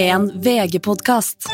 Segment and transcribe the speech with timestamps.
[0.00, 1.44] En VG-podkast.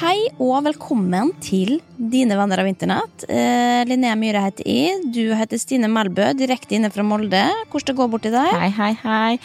[0.00, 3.22] Hei og velkommen til Dine venner av internett.
[3.28, 5.04] Eh, Linnea Myhre heter jeg.
[5.14, 7.44] Du heter Stine Melbø, direkte inne fra Molde.
[7.70, 8.50] Hvordan det går borti deg?
[8.64, 9.38] Hei, hei, hei.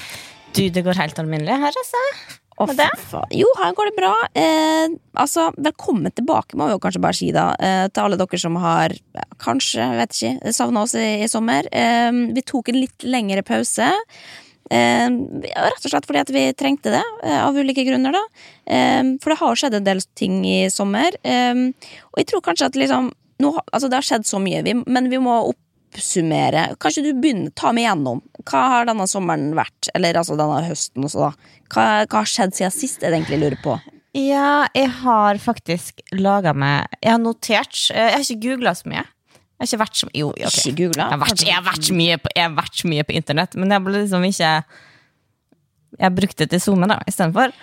[0.57, 2.41] Du, det går helt alminnelig her, altså.
[2.55, 2.87] Å, med det?
[3.09, 3.33] faen.
[3.35, 4.13] Jo, her går det bra.
[4.39, 7.49] Eh, altså, velkommen tilbake, må vi jo kanskje bare si, da.
[7.59, 11.67] Eh, til alle dere som har ja, kanskje, vet ikke, savna oss i, i sommer.
[11.75, 13.89] Eh, vi tok en litt lengre pause.
[14.71, 15.09] Eh,
[15.51, 18.23] rett og slett fordi at vi trengte det, eh, av ulike grunner, da.
[18.65, 21.19] Eh, for det har skjedd en del ting i sommer.
[21.27, 23.11] Og jeg tror kanskje at liksom
[23.43, 25.41] nå, Altså, det har skjedd så mye, vi, men vi må
[25.95, 26.67] oppsummere.
[26.81, 28.21] Kanskje du begynner ta meg gjennom.
[28.43, 29.89] Hva har denne sommeren vært?
[29.95, 31.59] Eller altså denne høsten også, da.
[31.73, 33.75] Hva, hva har skjedd siden sist, er det egentlig jeg lurer på.
[34.15, 38.87] Ja, jeg har faktisk laga meg Jeg har notert eh, Jeg har ikke googla så
[38.87, 39.01] mye.
[39.03, 40.51] Jeg har ikke vært så Jo, okay.
[40.61, 41.07] Ikke googla?
[41.09, 43.57] Jeg har vært, jeg har vært, mye, på, jeg har vært så mye på internett,
[43.59, 44.53] men jeg ble liksom ikke
[45.99, 47.53] Jeg brukte det til SoMe istedenfor.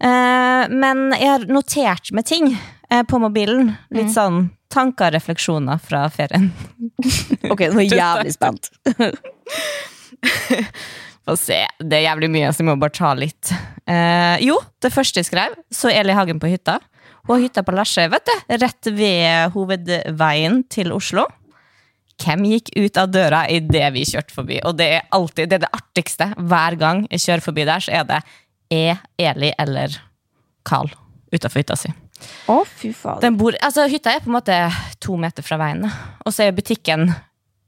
[0.00, 2.60] Uh, men jeg har notert med ting eh,
[3.08, 3.74] på mobilen.
[3.94, 6.50] Litt sånn tanker og refleksjoner fra ferien.
[7.50, 8.68] Ok, nå er jeg jævlig spent.
[11.26, 11.58] Få se.
[11.80, 13.50] Det er jævlig mye, så jeg må bare ta litt.
[13.90, 16.78] Eh, jo, det første jeg skrev, så Eli Hagen på hytta.
[17.24, 18.34] Hun har hytta på Lesje, vet du.
[18.62, 21.26] Rett ved hovedveien til Oslo.
[22.20, 24.60] Hvem gikk ut av døra idet vi kjørte forbi?
[24.68, 26.30] Og det er alltid det, er det artigste.
[26.36, 28.22] Hver gang jeg kjører forbi der, så er det
[28.70, 28.84] E,
[29.18, 29.96] Eli eller
[30.68, 30.92] Carl
[31.32, 31.90] utafor hytta si.
[32.50, 33.20] Å, fy faen.
[33.22, 34.56] Den bor, altså, hytta er på en måte
[35.02, 37.08] to meter fra veien, og så er butikken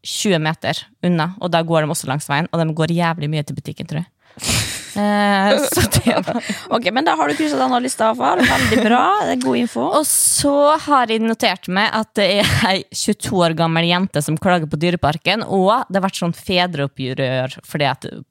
[0.03, 3.47] 20 meter unna, og da går de også langs veien, og de går jævlig mye
[3.47, 4.09] til butikken, tror jeg.
[4.98, 6.38] Eh, så det var.
[6.74, 8.42] Ok, men da har du kryssa denne lista, iallfall.
[8.46, 9.02] Veldig bra.
[9.26, 9.86] Det er god info.
[10.00, 10.54] Og så
[10.86, 14.80] har jeg notert meg at det er ei 22 år gammel jente som klager på
[14.80, 17.58] Dyreparken, og det har vært sånn fedreoppgjør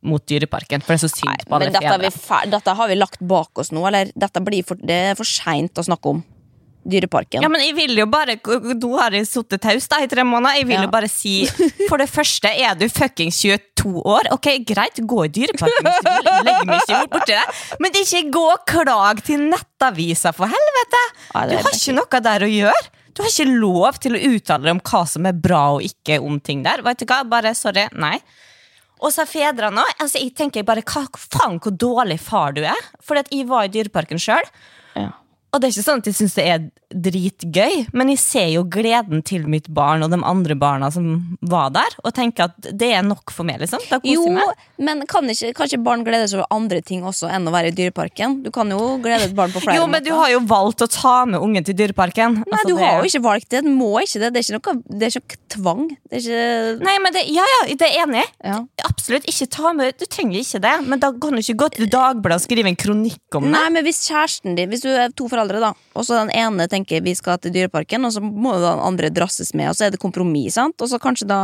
[0.07, 2.51] mot Dyreparken, for det er så synd på alle Men dette, vi fedre.
[2.57, 4.11] dette har vi lagt bak oss nå, eller?
[4.15, 6.23] Dette blir for, det er for seint å snakke om.
[6.83, 7.43] Dyreparken.
[7.45, 8.37] Ja, men jeg vil jo bare
[8.73, 10.57] Nå har jeg sittet taust da, i tre måneder.
[10.57, 10.85] Jeg vil Ja.
[10.87, 11.45] jo bare si
[11.89, 14.31] For det første er du fuckings 22 år.
[14.33, 16.31] Ok, greit, gå i Dyreparken hvis du vil.
[16.47, 17.77] Legg mye ikke borti det.
[17.83, 21.03] Men ikke gå og klag til Nettavisa, for helvete!
[21.35, 22.83] Ja, Du har ikke noe der å gjøre.
[23.13, 26.17] Du har ikke lov til å uttale deg om hva som er bra og ikke
[26.23, 26.81] om ting der.
[26.85, 27.87] Vet du hva, bare sorry.
[27.93, 28.17] Nei.
[29.01, 29.95] Og så fedrene òg.
[29.99, 32.77] Altså, jeg tenker bare, hva faen hvor dårlig far du er.
[33.03, 34.45] Fordi at jeg var i Dyreparken sjøl.
[34.95, 35.09] Ja.
[35.51, 38.61] Og det er ikke sånn at jeg syns det er dritgøy, men jeg ser jo
[38.71, 41.07] gleden til mitt barn og de andre barna som
[41.51, 43.83] var der, og tenker at det er nok for meg, liksom.
[43.89, 44.61] Da koser Jo, jeg meg.
[44.87, 47.71] men kan ikke, kan ikke barn glede seg over andre ting også enn å være
[47.71, 48.37] i Dyreparken?
[48.45, 50.89] Du kan jo glede et barn på flere Jo, men du har jo valgt å
[50.91, 52.41] ta med ungen til Dyreparken.
[52.41, 53.63] Nei, Altså, du det har jo ikke valgt det.
[53.67, 54.31] Du må ikke det.
[54.35, 55.83] Det er ikke noe, det er ikke tvang.
[56.11, 58.25] Det er ikke Nei, men det, ja, ja, det er enig.
[58.43, 58.59] ja.
[59.11, 61.89] Absolutt ikke ta med Du trenger ikke det, men da kan du ikke gå til
[61.91, 63.51] Dagbladet og skrive en kronikk om det.
[63.51, 66.69] Nei, men hvis kjæresten din Hvis du er to foreldre, da og så den ene
[66.71, 69.91] tenker vi skal til Dyreparken, og så må den andre drasses med, og så er
[69.91, 70.79] det kompromiss, sant?
[70.79, 71.39] Og så kanskje da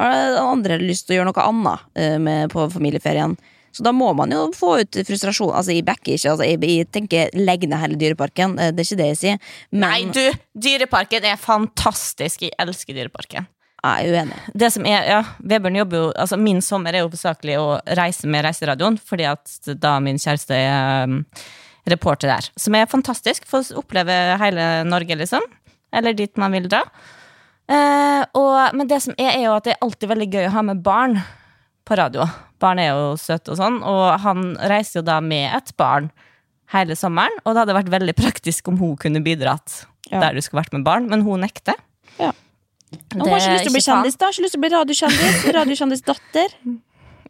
[0.00, 3.36] har den andre lyst til å gjøre noe annet eh, med, på familieferien.
[3.76, 5.52] Så da må man jo få ut frustrasjon.
[5.52, 6.32] Altså, jeg backer ikke.
[6.32, 8.56] Altså, jeg, jeg tenker legg ned hele Dyreparken.
[8.56, 9.54] Eh, Det er ikke det jeg sier.
[9.76, 10.24] Men Nei, du,
[10.66, 12.48] Dyreparken er fantastisk.
[12.48, 13.50] Jeg elsker Dyreparken.
[13.80, 14.38] Jeg er uenig.
[14.62, 17.68] Det som er, ja, Vebjørn jobber jo, altså Min sommer er jo hovedsakelig å
[17.98, 21.22] reise med Reiseradioen, fordi at da min kjæreste er um,
[21.88, 22.50] reporter der.
[22.60, 23.46] Som er fantastisk.
[23.48, 25.44] Få oppleve hele Norge, liksom.
[25.96, 26.82] Eller dit man vil dra.
[27.70, 30.54] Eh, og, men det som er, er jo at det er alltid veldig gøy å
[30.56, 31.20] ha med barn
[31.88, 32.26] på radio.
[32.62, 36.10] Barn er jo søte og sånn, og han reiser jo da med et barn
[36.74, 37.34] hele sommeren.
[37.44, 40.20] Og det hadde vært veldig praktisk om hun kunne bidratt Ja.
[40.20, 41.78] der du skulle vært med barn, men hun nekter.
[42.18, 42.32] Ja.
[42.90, 44.30] Hun har ikke lyst til å bli kjendis, da.
[44.30, 45.42] Ikke lyst til å bli radiokjendis.
[45.58, 46.56] Radiokjendisdatter.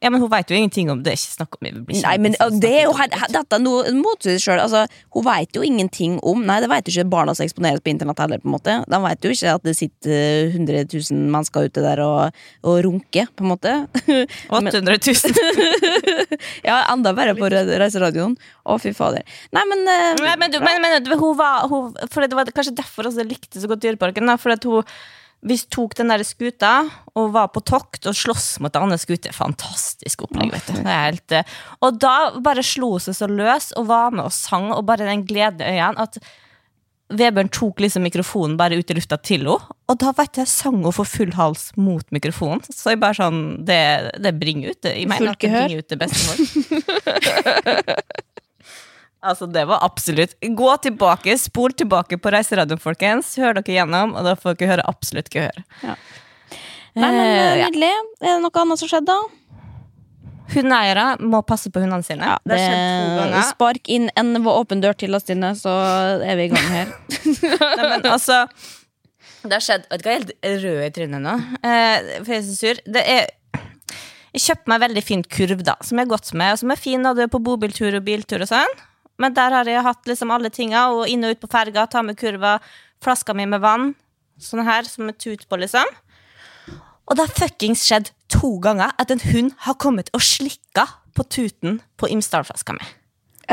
[0.00, 1.12] Ja, men hun vet jo ingenting om det.
[1.19, 1.71] ikke snakk om det.
[1.75, 2.32] vil bli Nei, men
[2.62, 2.94] det er jo
[3.34, 4.62] dette er noe mot seg sjøl.
[4.62, 7.92] Altså, hun veit jo ingenting om Nei, det veit jo ikke barna som eksponeres på
[7.92, 8.41] internett heller.
[8.41, 12.01] på en måte De veit jo ikke at det sitter 100 000 mennesker ute der
[12.06, 13.77] og, og runker, på en måte.
[14.48, 16.01] 800 000.
[16.71, 18.39] ja, enda verre på re- Reiseradioen.
[18.65, 19.28] Å, fy fader.
[19.53, 22.48] Nei, men uh, Nei, men, du, men, men du, hun var hun, For det var
[22.56, 24.33] kanskje derfor hun likte så godt Dyreparken.
[24.41, 24.80] For at hun
[25.41, 26.72] vi tok den der skuta
[27.16, 29.33] og var på tokt og sloss mot andre skuter.
[29.33, 30.77] Fantastisk opplegg, vet du.
[30.77, 32.15] Det er helt, eh, og da
[32.45, 35.65] bare slo hun seg så løs og var med og sang, og bare den gleden
[35.65, 36.21] i øynene at
[37.10, 40.77] Vebjørn tok liksom mikrofonen bare ut i lufta til henne, og da vet jeg sang
[40.84, 42.63] hun for full hals mot mikrofonen.
[42.71, 43.81] Så jeg bare sånn Det,
[44.22, 44.95] det bringer ut det.
[45.01, 46.37] Jeg mener at det bringer ut det beste for
[49.20, 53.34] Altså, det var absolutt Gå tilbake, spol tilbake på Reiseradioen, folkens.
[53.40, 55.60] Hør dere gjennom, og da får dere høre absolutt gehør.
[55.84, 57.68] Nei, men ja.
[57.68, 57.92] Nydelig.
[58.22, 59.36] Er det noe annet som skjedde, da?
[60.50, 62.26] Hundeeiere må passe på hundene sine.
[62.26, 63.48] Ja, det har skjedd to ganger.
[63.52, 65.74] Spark inn en åpen dør til Stine, så
[66.26, 66.94] er vi i gang her.
[67.78, 68.42] Nei, men altså
[69.44, 71.36] Det har skjedd Vet du hva, jeg er helt rød i trynet nå.
[71.60, 72.82] Eh, for jeg er så sur.
[72.96, 73.30] Det er
[74.34, 76.82] Jeg kjøpte meg veldig fin kurv, da, som jeg har gått med, og som er
[76.82, 78.78] fin når du er på bobiltur og biltur og sånn.
[79.20, 82.02] Men der har jeg hatt liksom alle tinga, og inn og ut på ferga, ta
[82.04, 82.56] med kurva,
[83.04, 83.92] flaska mi med vann,
[84.40, 85.84] sånn her, som et tut på, liksom.
[87.10, 90.86] Og det har fuckings skjedd to ganger at en hund har kommet og slikka
[91.16, 92.86] på tuten på Imsdal-flaska mi.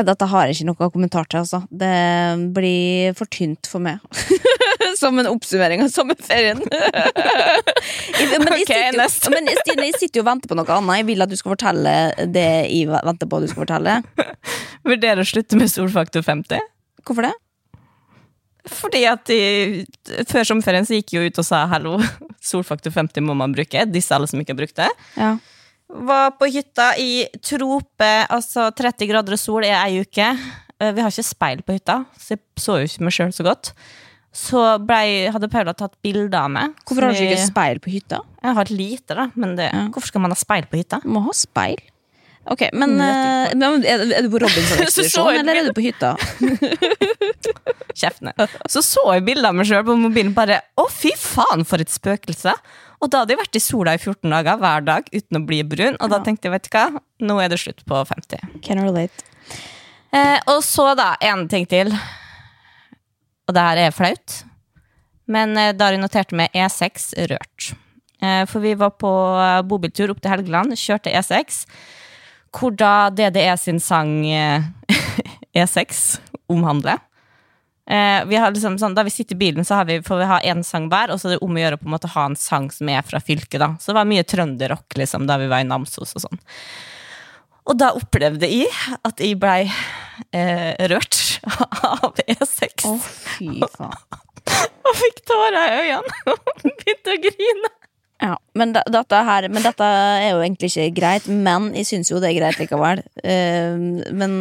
[0.05, 1.63] Dette har jeg ikke noe kommentar til, altså.
[1.71, 4.03] Det blir for tynt for meg.
[5.01, 6.61] Som en oppsummering av sommerferien.
[6.67, 10.99] Men, jeg Ok, sitter jo, men Stine, jeg sitter jo og venter på noe annet.
[11.01, 11.94] Jeg vil at du skal fortelle
[12.33, 13.97] det jeg venter på at du skal fortelle.
[14.88, 16.63] Vurderer å slutte med solfaktor 50.
[17.05, 17.33] Hvorfor det?
[18.67, 19.85] Fordi at de,
[20.27, 21.97] Før sommerferien så gikk jeg jo ut og sa hallo,
[22.43, 23.85] solfaktor 50 må man bruke.
[23.91, 24.89] Disse alle som ikke har brukt det.
[25.15, 25.35] Ja.
[25.88, 30.28] Var på hytta i trope, altså 30 grader og sol i ei uke.
[30.80, 33.45] Eh, Vi har ikke speil på hytta, så jeg så jo ikke meg sjøl så
[33.48, 33.72] godt.
[34.38, 36.74] Så ble, hadde Paula tatt bilder av meg.
[36.86, 38.19] Hvorfor har du ikke speil på hytta?
[38.44, 39.30] Jeg har et lite, da.
[39.36, 39.88] Men det, Ja.
[39.88, 41.00] hvorfor skal man ha speil på hytta?
[41.01, 41.80] Du må ha speil.
[42.50, 46.13] Ok, men, Mm, uh, men er, er du på Robinson-ekspedisjon, eller er du på hytta?
[47.98, 48.34] Kjeftene.
[48.69, 51.92] Så så jeg bilder av meg sjøl på mobilen bare Å, fy faen, for et
[51.92, 52.54] spøkelse!
[52.97, 55.61] Og da hadde jeg vært i sola i 14 dager hver dag uten å bli
[55.67, 58.61] brun, og da tenkte jeg, vet du hva, nå er det slutt på 50.
[58.65, 59.25] Can relate.
[60.15, 61.91] Eh, og så, da, en ting til.
[63.47, 64.39] Og det her er flaut.
[65.29, 67.71] Men eh, da har jeg notert med E6 rørt.
[68.21, 69.11] Eh, for vi var på
[69.43, 71.65] eh, bobiltur opp til Helgeland, kjørte E6,
[72.55, 74.65] hvor da DDE sin sang eh,
[75.61, 76.17] E6
[76.50, 77.03] omhandler.
[77.88, 80.28] Eh, vi har liksom sånn, da vi sitter i bilen, så har vi, får vi
[80.28, 82.25] ha én sang hver, og så er det om å gjøre på en måte ha
[82.28, 83.62] en sang som er fra fylket.
[83.63, 83.74] da.
[83.80, 86.42] Så det var mye trønderrock liksom, da vi var i Namsos og sånn.
[87.68, 88.68] Og da opplevde jeg
[89.07, 91.18] at jeg blei uh, rørt
[91.92, 92.88] av E6.
[92.88, 94.24] Å, fy faen.
[94.88, 97.72] Og fikk tårer i øynene og begynte å grine.
[98.17, 102.17] Ja, men, dette her, men dette er jo egentlig ikke greit, men jeg syns jo
[102.21, 103.03] det er greit likevel.
[103.21, 103.77] Uh,
[104.17, 104.33] men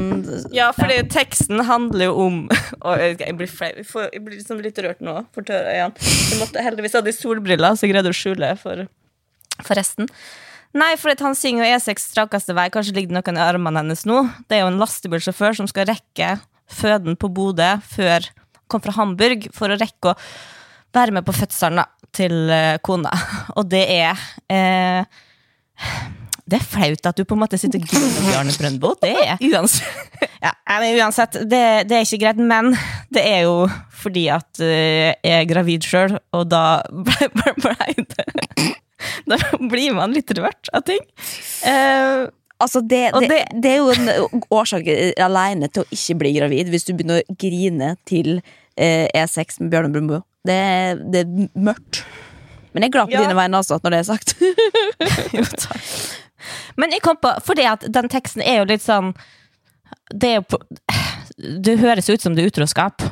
[0.56, 2.38] Ja, fordi teksten handler jo om
[2.88, 3.69] Og jeg, blir flau.
[3.76, 5.19] Jeg, blir liksom litt rørt nå.
[5.37, 6.08] For tørre øynene.
[6.32, 8.87] Jeg måtte heldigvis hadde jeg solbriller, så jeg greide å skjule for,
[9.61, 10.08] for resten.
[10.76, 12.70] Nei, for han synger jo E6 strakeste vei.
[12.73, 14.25] Kanskje ligger det noen i armene hennes nå.
[14.49, 16.37] Det er jo en lastebilsjåfør som skal rekke
[16.73, 18.25] føden på Bodø før
[18.67, 20.19] kom fra Hamburg, for å rekke å
[20.97, 21.85] være med på fødselen
[22.17, 23.13] til eh, kona.
[23.59, 24.17] Og det er
[24.49, 25.05] eh,
[26.47, 28.93] Det er flaut at du på en måte sitter og griner, Bjarne Brøndbo.
[29.03, 32.71] Det er uansett, ja, men uansett det, det er ikke greit, men
[33.13, 33.57] det er jo
[34.03, 36.63] fordi at eh, jeg er gravid sjøl, og da
[36.93, 38.27] ble, ble, ble det
[39.27, 41.03] Da blir man litt rørt av ting.
[41.67, 42.23] Eh,
[42.63, 44.87] altså, det, det, det- det er jo en årsak
[45.27, 48.37] alene til å ikke bli gravid, hvis du begynner å grine til
[48.79, 50.23] eh, E6 med Bjørnar Brumbo.
[50.47, 50.59] Det,
[51.13, 52.03] det er mørkt.
[52.73, 53.23] Men jeg er glad på Ja.
[53.25, 54.35] dine vegne, altså, når det er sagt.
[55.39, 55.87] jo, takk.
[56.77, 59.15] Men jeg kom på, fordi at den teksten er jo litt sånn
[60.13, 60.43] Det jo
[61.65, 63.03] Det høres ut som det er utroskap.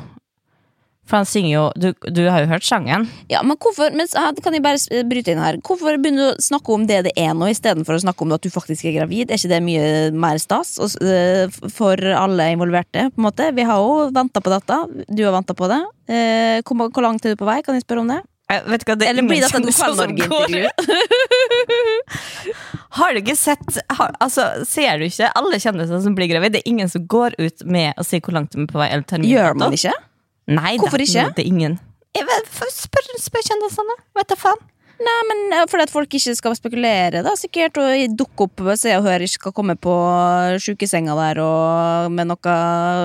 [1.05, 3.03] For han synger jo Du, du har jo hørt sangen.
[3.29, 4.07] Ja, men hvorfor, men
[4.41, 7.33] kan jeg bare bryte inn her Hvorfor begynner du å snakke om det det er
[7.37, 9.29] nå, istedenfor å snakke om at du faktisk er gravid?
[9.29, 9.85] Er ikke det mye
[10.17, 13.09] mer stas eh, for alle involverte?
[13.13, 13.51] på en måte?
[13.55, 14.79] Vi har jo venta på dette.
[15.13, 15.81] Du har venta på det.
[16.09, 17.59] Eh, Hvor, hvor langt er du på vei?
[17.65, 18.21] Kan jeg spørre om det?
[18.49, 20.69] Jeg vet ikke, det er Eller blir dette et går- Kveld-Norge-intervju?
[22.95, 26.53] Har du ikke sett har, altså, Ser du ikke alle kjendiser som blir gravid?
[26.55, 28.87] Det er ingen som går ut med å si hvor langt de er på vei.
[28.95, 29.25] eller.
[29.27, 29.91] Gjør man ikke?
[30.51, 31.33] Nei, Hvorfor det, ikke?
[31.37, 31.75] Det er ingen.
[32.15, 33.97] Jeg vet, spør, spør kjendisene.
[34.15, 34.61] Vet da faen.
[34.95, 37.79] Nei, men Fordi at folk ikke skal spekulere, da, sikkert.
[37.81, 39.95] Og dukke opp Se og Hør ikke skal komme på
[40.63, 42.55] sjukesenga der og med noe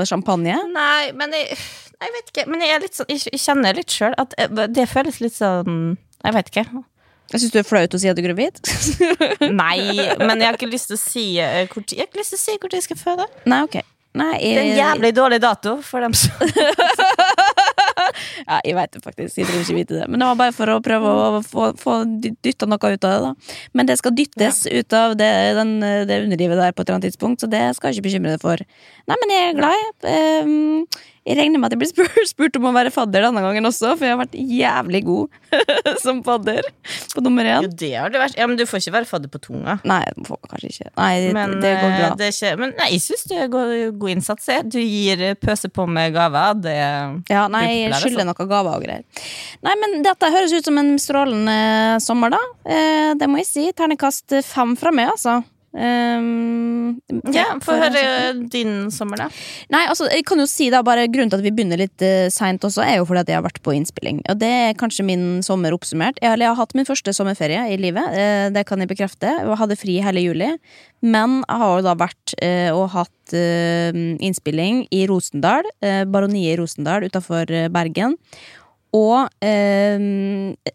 [0.08, 0.54] champagne.
[0.74, 1.58] Nei, men jeg,
[1.98, 2.46] jeg vet ikke.
[2.52, 6.36] Men jeg, sånn, jeg, jeg kjenner litt sjøl at eh, det føles litt sånn Jeg
[6.36, 6.66] vet ikke.
[7.30, 8.58] Jeg syns du er flaut å si at du er gravid.
[9.62, 9.78] Nei,
[10.18, 12.40] men jeg har ikke lyst til å si eh, hvor Jeg har ikke lyst til
[12.40, 13.26] å si hvor jeg skal føde.
[13.50, 13.80] Nei, ok.
[14.18, 16.34] Nei, Det er en jævlig dårlig dato for dem som
[18.46, 19.38] ja, jeg vet det faktisk.
[19.38, 20.08] Jeg trenger ikke vite det.
[20.08, 21.96] Men det var bare for å prøve å få, få
[22.44, 23.20] dytta noe ut av det.
[23.24, 27.00] da Men det skal dyttes ut av det, den, det underlivet der på et eller
[27.00, 28.64] annet tidspunkt, så det skal jeg ikke bekymre deg for.
[29.10, 30.18] Nei, men jeg er glad, jeg.
[30.46, 33.68] Um, Jeg regner med at jeg blir spurt, spurt om å være fadder denne gangen
[33.68, 35.58] også, for jeg har vært jævlig god
[36.04, 36.64] som fadder
[37.12, 38.38] på nummer Jo, det har det vært.
[38.40, 39.74] Ja, men du får ikke være fadder på tunga.
[39.86, 40.88] Nei, det får kanskje ikke.
[40.96, 42.08] Nei, det, Men, det går bra.
[42.08, 44.48] eh, det er ikke, men nei, jeg syns det er god, god innsats.
[44.48, 44.66] jeg.
[44.72, 46.56] Du gir eh, pøse på med gaver.
[46.64, 46.74] Det
[47.34, 48.28] Ja, nei, jeg skylder altså.
[48.32, 49.06] noen gaver og greier.
[49.68, 51.60] Nei, men dette høres ut som en strålende
[52.00, 52.42] sommer, da.
[52.64, 53.68] Eh, det må jeg si.
[53.76, 55.42] Ternekast fem fra meg, altså.
[55.72, 56.98] Um,
[57.32, 59.26] Ja, Få høre din sommer, da.
[59.70, 62.26] Nei, altså, jeg kan jo si da, bare Grunnen til at vi begynner litt uh,
[62.32, 64.18] seint også, er jo fordi at jeg har vært på innspilling.
[64.32, 66.18] Og det er kanskje min sommer oppsummert.
[66.22, 69.30] Jeg, har- jeg har hatt min første sommerferie i livet, uh, det kan jeg bekrefte.
[69.40, 70.50] Jeg hadde fri hele juli.
[71.06, 75.68] Men jeg har jo da vært uh, og hatt uh, innspilling i Rosendal,
[76.10, 78.18] Baroniet i Rosendal utafor Bergen.
[78.90, 80.00] Og eh,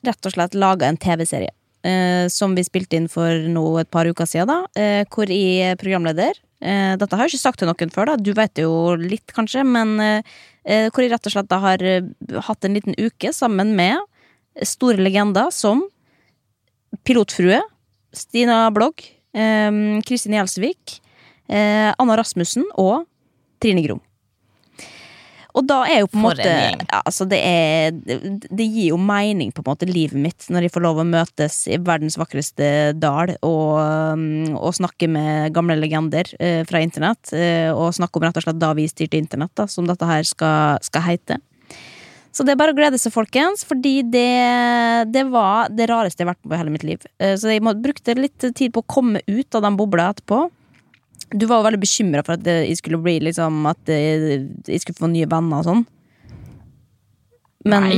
[0.07, 1.51] rett og slett laga en TV-serie.
[1.85, 5.71] Eh, som vi spilte inn for nå et par uker siden, da, eh, hvor jeg
[5.71, 6.37] er programleder.
[6.61, 8.17] Eh, dette har jeg ikke sagt til noen før, da.
[8.17, 11.83] du vet jo litt, kanskje, men eh, eh, hvor jeg rett og slett da har
[11.83, 12.07] eh,
[12.47, 13.99] hatt en liten uke sammen med
[14.63, 15.83] store legender som
[17.03, 17.59] Pilotfrue,
[18.15, 19.03] Stina Blogg,
[20.07, 21.01] Kristin Gjelsvik,
[21.51, 23.03] Anna Rasmussen og
[23.59, 24.04] Trine Grung.
[25.55, 29.53] Og da er jo på en måte ja, altså det, er, det, gir jo mening
[29.55, 32.67] på en måte livet mitt når jeg får lov å møtes i verdens vakreste
[32.99, 37.31] dal og, um, og snakke med gamle legender eh, fra internett.
[37.31, 40.27] eh, og snakke om rett og slett da vi styrte internett, da, som dette her
[40.27, 41.39] skal, skal heite.
[42.35, 44.27] Så det er bare å glede seg, folkens, fordi det,
[45.07, 47.07] det var det rareste jeg har vært på i hele mitt liv.
[47.23, 50.49] Eh, Så jeg brukte litt tid på å komme ut av den bobla etterpå.
[51.33, 55.09] Du var jo veldig bekymra for at jeg skulle bli liksom At jeg skulle få
[55.11, 55.85] nye venner og sånn.
[57.65, 57.95] Men Nei.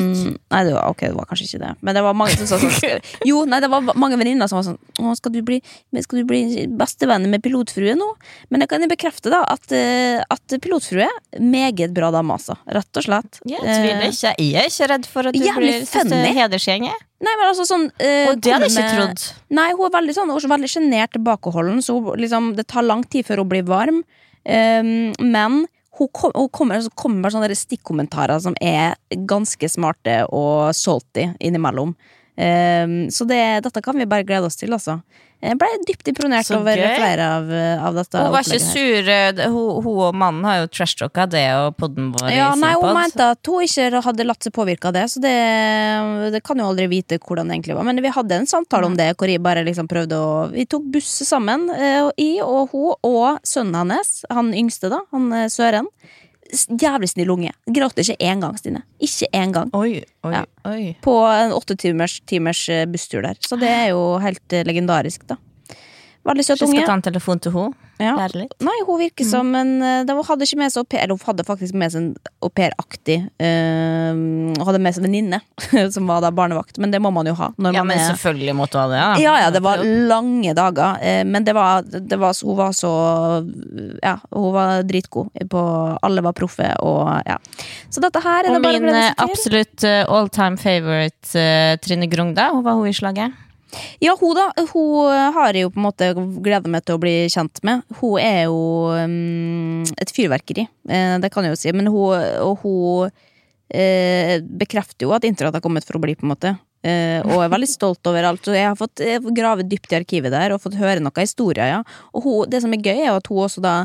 [0.53, 1.69] Nei, det var, ok, det var kanskje ikke det.
[1.83, 4.63] Men det var mange som sa sånn Jo, nei, det var mange venninner som var
[4.69, 5.57] sånn Å, skal du bli,
[5.91, 8.07] men skal du bli bestevenn med pilotfrue nå?
[8.47, 11.09] Men jeg kan bekrefte, da, at, eh, at pilotfrue
[11.43, 12.55] meget bra dame, altså.
[12.71, 13.41] Rett og slett.
[13.43, 14.33] Jeg tviler Eh, ikke.
[14.39, 16.87] Jeg er ikke redd for at du Jævlig blir hedersgjeng.
[16.87, 17.03] jeg.
[17.27, 19.23] Nei, men altså sånn eh, Og det hadde jeg ikke trodd.
[19.57, 22.85] Nei, hun er veldig sånn Hun er veldig sjenert tilbakeholden, så hun, liksom, det tar
[22.87, 24.03] lang tid før hun blir varm.
[24.47, 25.65] Um, men
[25.97, 28.95] hun, kom, hun kommer, kommer med sånne stikkommentarer som er
[29.29, 31.95] ganske smarte og salty innimellom.
[32.37, 34.99] Ehm, så det, dette kan vi bare glede oss til, altså.
[35.37, 36.95] Jeg ble dypt imponert Så over gøy.
[36.97, 37.49] flere av,
[37.85, 38.17] av dette.
[38.25, 39.09] Hun var ikke sur.
[39.13, 42.31] eh, Hun, hun og mannen har jo trash-talka det og podden vår.
[42.33, 45.33] Ja, nei, Hun mente at hun ikke hadde latt seg påvirke av det, så det,
[46.33, 47.85] det kan jo aldri vite hvordan det egentlig var.
[47.85, 50.89] Men vi hadde en samtale om det hvor jeg bare liksom prøvde å Vi tok
[50.93, 55.85] buss sammen, eh, jeg og hun og sønnen hennes, han yngste, da, han eh, Søren.
[56.81, 57.51] Jævlig snill unge.
[57.75, 58.83] Gråt ikke én gang, Stine.
[59.03, 59.73] Ikke én gang.
[59.75, 60.45] Oi, oi, Ja.
[60.65, 60.95] oi.
[61.01, 63.35] På en åtte timers, timers eh, busstur der.
[63.41, 65.35] Så det er jo helt eh, legendarisk, da.
[66.27, 66.75] Veldig søt unge.
[66.75, 67.83] skal ta en telefon til henne.
[67.97, 68.11] Ja.
[68.13, 68.51] Lære litt.
[68.61, 71.25] Nei, hun virker som en eh, de hadde ikke med seg au pair, eller hun
[71.25, 72.09] hadde faktisk med seg en
[72.45, 75.39] au pair-aktig eh, Hun hadde med seg venninne,
[75.95, 77.47] som var da barnevakt, men det må man jo ha.
[77.57, 78.99] Ja, man men er selvfølgelig måtte hun ha det.
[79.23, 82.75] Ja, ja, ja, det var lange dager, eh, men det var, det var, hun var
[82.77, 82.93] så
[84.03, 85.33] Ja, hun var dritgod.
[85.49, 85.63] På,
[86.05, 87.39] alle var proffe, og ja.
[87.89, 89.31] Så dette her er Og det bare å min glede eh, seg til.
[89.31, 92.51] absolutt eh, all time favorite eh, Trine Grung, da.
[92.53, 93.43] Hun var hun i slaget.
[94.03, 97.15] Ja, hun da, hun har jeg jo på en måte gleda meg til å bli
[97.31, 97.83] kjent med.
[97.99, 98.61] Hun er jo
[98.95, 101.73] um, et fyrverkeri, eh, det kan jeg jo si.
[101.75, 103.11] Men hun, og hun
[103.73, 106.55] eh, bekrefter jo at internett har kommet for å bli, på en måte.
[106.87, 108.51] Eh, og er veldig stolt over alt.
[108.53, 109.01] Jeg har fått
[109.35, 111.65] grave dypt i arkivet der og fått høre noe historier.
[111.77, 111.79] Ja.
[112.13, 113.77] Og hun, det som er gøy, er at hun også da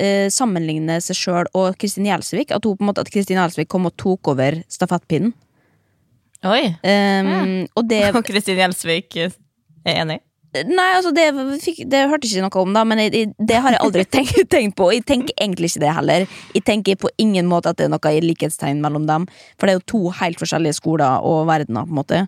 [0.00, 2.54] eh, sammenligner seg sjøl og Kristin Gjelsvik.
[2.54, 5.34] At, hun, på en måte, at Kristin Gjelsvik kom og tok over stafettpinnen.
[6.44, 6.62] Oi!
[6.84, 9.36] Um, Og det Og Kristin Gjelsvik er
[9.96, 10.20] enig.
[10.64, 11.26] Nei, altså det,
[11.60, 14.04] fikk, det hørte jeg ikke noe om, da, men jeg, jeg, det har jeg aldri
[14.16, 14.88] tenkt, tenkt på.
[14.94, 16.26] Jeg tenker egentlig ikke det heller.
[16.54, 19.26] Jeg tenker på ingen måte at det er noe likhetstegn mellom dem.
[19.56, 22.22] For det er jo to helt forskjellige skoler og verdener, på en måte.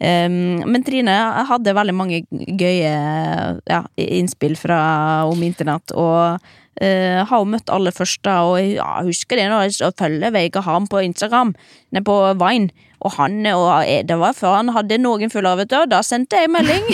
[0.00, 1.14] Um, men Trine
[1.50, 2.94] hadde veldig mange gøye
[3.68, 4.78] ja, innspill fra,
[5.28, 6.40] om internett, og
[6.82, 10.34] uh, har jo møtt alle først, da, og jeg ja, husker det når jeg følger
[10.34, 11.54] Vegard Ham på Instagram,
[11.92, 12.70] nede på Vine.
[13.04, 16.00] Og han, og jeg- det var før han hadde noen av, vet du, og da
[16.00, 16.86] sendte jeg melding.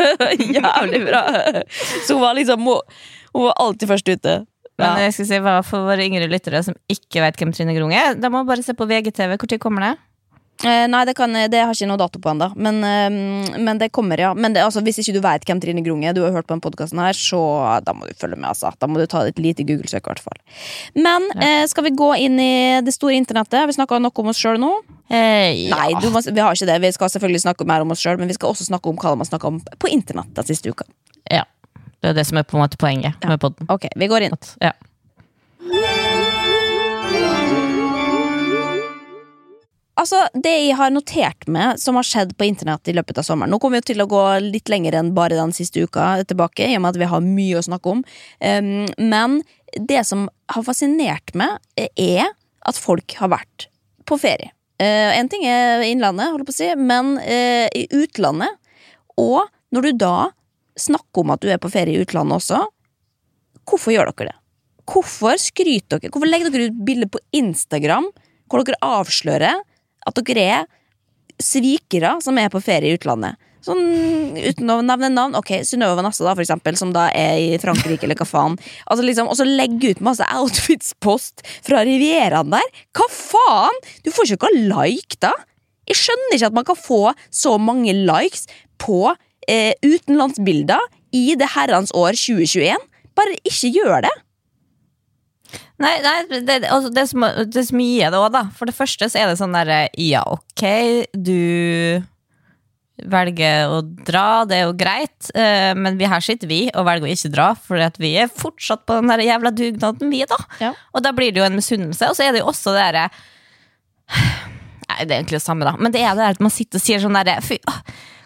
[0.58, 1.22] Jævlig bra.
[2.06, 2.80] Så hun var liksom Hun,
[3.34, 4.46] hun var alltid først ute.
[4.80, 7.92] Men jeg skal si hva for våre yngre lyttere som ikke vet hvem Trine Grung
[7.94, 9.36] er, da må bare se på VGTV.
[9.38, 9.92] Når kommer det?
[10.62, 12.46] Eh, nei, det, kan, det har ikke noe dato på ennå.
[12.56, 14.32] Men, eh, men det kommer, ja.
[14.34, 16.54] Men det, altså, hvis ikke du vet hvem Trine Grung er, du har hørt på
[16.54, 17.40] den podkasten her, så
[17.82, 18.70] da må du følge med, altså.
[18.78, 20.38] Da må du ta et lite Google-søk, i hvert fall.
[20.94, 23.58] Men eh, skal vi gå inn i det store internettet?
[23.58, 24.70] Har Vi snakka nok om oss sjøl nå.
[25.10, 25.76] Eh, ja.
[25.76, 26.78] Nei, du vi har ikke det.
[26.86, 29.16] Vi skal selvfølgelig snakke mer om oss sjøl, men vi skal også snakke om hva
[29.18, 30.86] man snakka om på internett den siste uka.
[31.30, 31.42] ja.
[32.02, 33.68] Det er det som er på en måte poenget med poden.
[33.70, 34.32] Ok, vi går inn.
[34.34, 34.72] At- Ja.
[40.02, 43.52] Altså, det jeg har notert meg som har skjedd på internett i løpet av sommeren
[43.52, 46.76] Nå kommer vi til å gå litt lenger enn bare den siste uka tilbake, i
[46.78, 48.02] og med at vi har mye å snakke om.
[48.40, 49.40] Um, men
[49.78, 52.32] det som har fascinert meg, er
[52.68, 53.68] at folk har vært
[54.08, 54.52] på ferie.
[54.82, 58.58] Uh, en ting er Innlandet, holdt på å si, men uh, i utlandet.
[59.20, 60.16] Og når du da
[60.78, 62.60] snakker om at du er på ferie i utlandet også,
[63.68, 64.38] hvorfor gjør dere det?
[64.92, 66.10] Hvorfor skryter dere?
[66.10, 68.10] Hvorfor legger dere ut bilder på Instagram
[68.52, 69.62] hvor dere avslører
[70.08, 70.68] at dere er
[71.42, 73.38] svikere som er på ferie i utlandet?
[73.62, 73.82] Sånn,
[74.32, 75.36] Uten å nevne navn.
[75.38, 78.56] Ok, Synnøve Vanessa, da, for eksempel, som da er i Frankrike, eller hva faen.
[78.90, 82.82] Altså liksom, Og så legge ut masse outfits-post fra Rivieraen der.
[82.96, 83.78] Hva faen?!
[84.02, 85.30] Du får ikke noe like, da!
[85.86, 88.48] Jeg skjønner ikke at man kan få så mange likes
[88.82, 89.12] på
[89.50, 90.82] eh, utenlandsbilder
[91.14, 92.82] i det herrens år 2021.
[93.18, 94.14] Bare ikke gjør det!
[95.82, 98.46] Nei, nei det, altså det, som, det så mye det òg, da.
[98.56, 100.64] For det første så er det sånn derre Ja, ok,
[101.12, 102.02] du
[103.08, 107.08] velger å dra, det er jo greit, eh, men vi her sitter vi og velger
[107.08, 110.38] å ikke dra, for vi er fortsatt på den der jævla dugnaden, vi, da.
[110.60, 110.72] Ja.
[110.92, 113.08] Og da blir det jo en misunnelse, og så er det jo også det derre
[114.92, 116.78] Nei, det er egentlig det samme, da, men det er det der at man sitter
[116.78, 117.78] og sier sånn derre Fy, åh,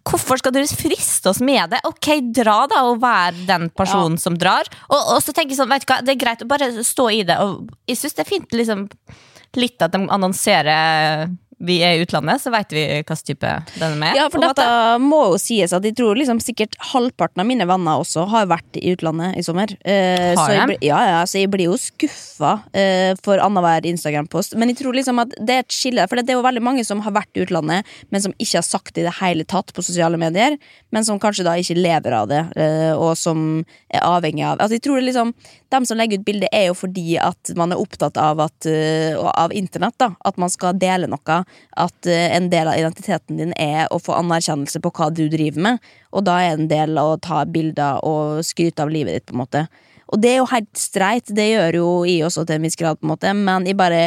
[0.06, 1.80] Hvorfor skal dere friste oss med det?
[1.88, 4.22] Ok, dra, da, og vær den personen Ja.
[4.22, 4.68] som drar.
[4.88, 7.08] Og, og så tenker jeg sånn, vet du hva, det er greit å bare stå
[7.10, 7.38] i det.
[7.42, 8.86] Og jeg syns det er fint liksom,
[9.58, 13.96] litt at de annonserer vi er i utlandet, så veit vi hvilken type den er
[14.00, 14.18] med.
[14.18, 15.00] Ja, for dette måte.
[15.00, 18.76] må jo sies at jeg tror liksom sikkert halvparten av mine venner også har vært
[18.76, 19.72] i utlandet i sommer.
[19.80, 20.90] Eh, Har så jeg, de?
[20.90, 24.58] ja, ja, så jeg blir jo skuffa eh, for annenhver Instagram-post.
[24.60, 26.84] Men jeg tror liksom at det er et skille, for det er jo veldig mange
[26.84, 29.72] som har vært i utlandet, men som ikke har sagt det i det hele tatt
[29.72, 30.58] på sosiale medier,
[30.92, 34.76] men som kanskje da ikke lever av det, eh, og som er avhengig av Altså
[34.76, 35.32] jeg tror det liksom
[35.72, 39.18] dem som legger ut bilde, er jo fordi at man er opptatt av, at, uh,
[39.32, 39.96] av internett.
[39.98, 41.38] da At man skal dele noe.
[41.76, 45.66] At eh, en del av identiteten din er å få anerkjennelse på hva du driver
[45.68, 45.90] med.
[46.12, 49.44] Og da er en del å ta bilder og skryte av livet ditt, på en
[49.44, 49.66] måte.
[50.06, 53.00] Og det er jo helt streit, det gjør jo i også til en viss grad,
[53.00, 54.02] på en måte, men jeg bare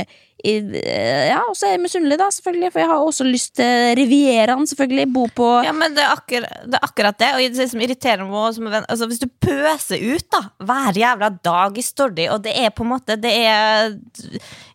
[0.45, 3.93] eh, Ja, og så er jeg misunnelig, da, selvfølgelig, for jeg har også lyst til
[3.99, 5.07] Rivieraen, selvfølgelig.
[5.15, 7.31] Bo på Ja, men det er, akkur det er akkurat det.
[7.35, 11.79] Og det som irriterer meg også, altså, Hvis du pøser ut da hver jævla dag
[11.79, 13.95] i story, og det er på en måte det er,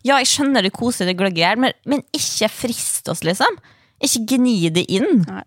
[0.05, 3.57] Ja, jeg skjønner det koser det gløgger, men, men ikke frist oss, liksom.
[4.03, 5.21] Ikke gni det inn.
[5.23, 5.43] Nei.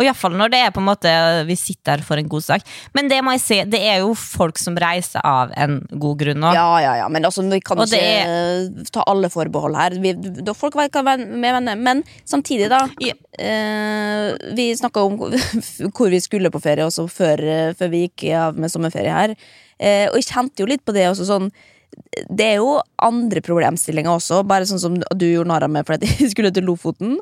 [0.00, 1.10] Og Iallfall når det er på en måte
[1.46, 2.64] vi sitter her for en god sak.
[2.96, 6.46] Men det må jeg si, det er jo folk som reiser av en god grunn
[6.48, 6.56] òg.
[6.56, 9.98] Ja, ja, ja, men altså, vi kan Og ikke det eh, ta alle forbehold her.
[10.02, 10.14] Vi,
[10.56, 11.80] folk kan være med venner.
[11.90, 12.86] Men samtidig, da.
[13.04, 13.16] Ja.
[13.36, 15.20] Eh, vi snakka om
[15.94, 19.36] hvor vi skulle på ferie også før, eh, før vi gikk av med sommerferie her.
[19.80, 21.52] Eh, og jeg kjente jo litt på det også sånn
[22.26, 26.08] det er jo andre problemstillinger også, bare sånn som du gjorde narr av meg fordi
[26.10, 27.16] jeg skulle til Lofoten.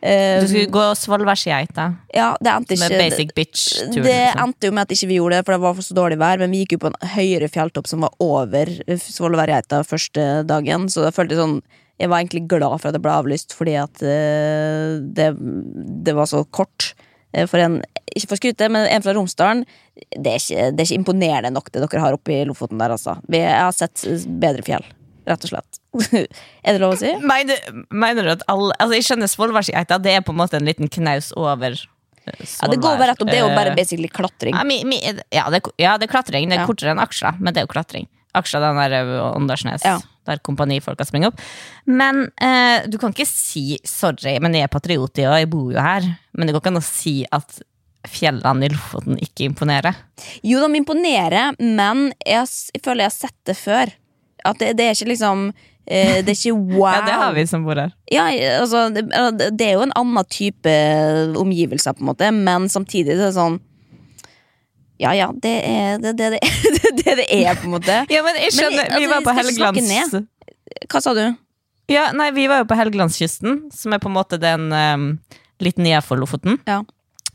[0.00, 1.86] Um, Du skulle gå svolværsgeita.
[2.16, 3.92] ja, det endte som er basic bitch-turen.
[4.06, 4.40] det Liksom.
[4.46, 6.40] endte jo med at ikke vi gjorde det, for det var for så dårlig vær.
[6.40, 8.72] Men vi gikk jo på en høyere fjelltopp som var over
[9.04, 10.88] Svolværgeita første dagen.
[10.88, 11.60] Så jeg følte sånn
[12.00, 15.34] Jeg var egentlig glad for at det ble avlyst, fordi at uh, det,
[16.06, 16.94] det var så kort.
[17.32, 17.80] Eh, For en,
[18.16, 19.64] ikke for skryte, men en fra Romsdalen
[20.16, 22.90] det er, ikke, det er ikke imponerende nok det dere har oppe i Lofoten der,
[22.96, 23.18] altså.
[23.28, 24.02] Vi, jeg har sett
[24.40, 24.84] bedre fjell,
[25.28, 25.80] rett og slett.
[26.64, 27.10] er det lov å si?
[27.20, 30.66] Mener, mener du at alle Altså, jeg skjønner Svolværgeita, det er på en måte en
[30.68, 31.96] liten knaus over Svolvær.
[32.30, 33.30] Ja, det går bare rett opp.
[33.32, 34.54] Det er jo bare Eh, basically klatring.
[34.54, 34.98] Ja, mi, mi,
[35.34, 36.48] ja, det, ja, det er klatring.
[36.50, 36.66] Det er Ja.
[36.68, 38.06] kortere enn Aksla, men det er jo klatring.
[38.36, 39.96] Aksla, den der eh, Åndalsnes, Ja.
[40.30, 41.42] Der kompanifolka springet opp.
[41.90, 45.80] Men eh, du kan ikke si 'sorry, men jeg er patriot, og jeg bor jo
[45.80, 46.08] her'.
[46.36, 47.60] Men det går ikke an å si at
[48.08, 49.96] fjellene i Lofoten ikke imponerer.
[50.46, 53.92] Jo, de imponerer, men jeg, jeg føler jeg har sett det før.
[54.48, 55.50] At det, det er ikke liksom
[55.84, 56.94] eh, Det er ikke wow.
[56.96, 57.92] Ja, det har vi som bor her.
[58.08, 59.10] Ja, altså, det,
[59.52, 60.76] det er jo en annen type
[61.36, 63.60] omgivelser, på en måte, men samtidig det er det sånn
[65.00, 68.02] Ja ja, det er det det, det, det, det, er, på en måte.
[68.12, 70.18] Ja, men jeg skjønner, altså, Vi var på Helgelands...
[70.90, 71.24] Hva sa du?
[71.90, 75.06] Ja, nei, vi var jo på Helgelandskysten, som er på en måte den um,
[75.62, 76.60] litt nedenfor Lofoten.
[76.68, 76.82] Ja.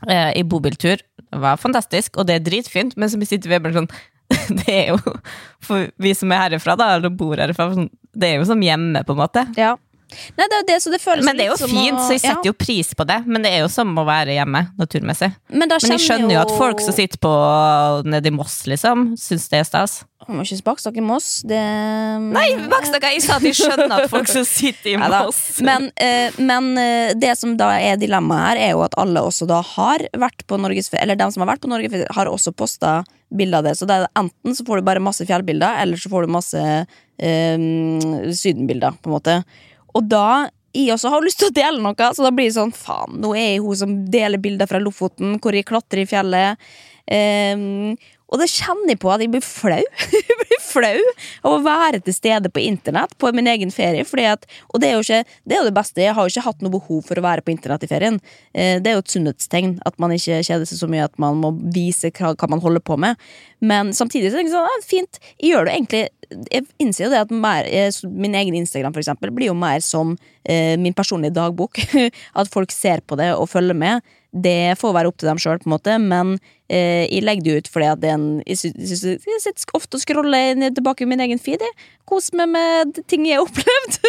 [0.06, 1.02] Uh, I bobiltur.
[1.02, 3.90] Det var fantastisk, og det er dritfint, men så sitter vi bare sånn
[4.58, 5.12] Det er jo
[5.62, 9.02] For vi som er herifra, da, eller bor herifra, sånn, det er jo som hjemme,
[9.06, 9.44] på en måte.
[9.58, 9.74] Ja.
[10.36, 12.22] Nei, det er det, så det føles Men det er jo fint, å- så jeg
[12.22, 12.52] setter ja.
[12.52, 13.18] jo pris på det.
[13.26, 15.32] Men det er jo som å være hjemme, naturmessig.
[15.50, 17.32] Men, Men jeg skjønner jo at folk som sitter på
[18.06, 20.04] nede i Moss, liksom, syns det er stas.
[20.26, 21.26] Man må ikke baksnakke Moss.
[21.46, 23.12] Det Nei, bakstakke!
[23.14, 27.12] Jeg sa at jeg skjønner at folk som sitter i Moss Men, eh, men eh,
[27.18, 30.58] det som da er dilemmaet her, er jo at alle også da har vært på
[30.58, 32.98] Norgesferie, eller de som har vært på Norgesferie, har også posta
[33.30, 33.76] bilder av det.
[33.78, 36.64] Så det er enten så får du bare masse fjellbilder, eller så får du masse
[36.64, 37.56] eh,
[38.34, 39.38] sydenbilder, på en måte.
[39.96, 42.74] Og da jeg også har lyst til å dele noe, så da blir det sånn
[42.76, 46.66] faen, nå er jeg hun som deler bilder fra Lofoten, hvor jeg klatrer i fjellet.
[47.06, 47.94] Ehm,
[48.26, 49.82] og det kjenner jeg på at jeg blir flau.
[50.16, 50.96] jeg blir flau
[51.46, 54.02] av å være til stede på internett på min egen ferie.
[54.32, 56.02] At, og det er, jo ikke, det er jo det beste.
[56.02, 58.18] Jeg har jo ikke hatt noe behov for å være på internett i ferien.
[58.50, 61.38] Eh, det er jo et sunnhetstegn at man ikke kjeder seg så mye at man
[61.42, 63.22] må vise hva, hva man holder på med.
[63.62, 65.22] Men samtidig så tenker jeg sånn, ja, fint.
[65.38, 66.04] Jeg gjør det egentlig
[66.50, 69.78] Jeg innser jo det at mer, eh, min egen Instagram for eksempel, blir jo mer
[69.86, 71.78] som eh, min personlige dagbok.
[72.42, 74.16] at folk ser på det og følger med.
[74.32, 78.00] Det får være opp til dem sjøl, men eh, jeg legger det ut fordi at
[78.02, 81.38] det er en Jeg, synes, jeg, sitter ofte og scroller ned tilbake i min egen
[81.38, 81.62] feed.
[82.04, 84.00] Koser meg med ting jeg har opplevd.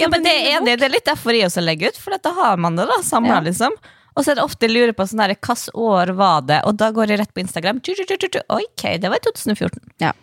[0.00, 2.32] Ja, men det er, det, det er litt derfor jeg også legger ut, for da
[2.36, 3.46] har man det da, samla, Ja.
[3.46, 3.72] liksom.
[4.16, 6.78] Og så er det ofte jeg lurer på sånn her, hvilket år var det, og
[6.80, 7.80] da går jeg rett på Instagram.
[7.80, 9.80] Ok, det var i 2014.
[10.02, 10.14] Ja.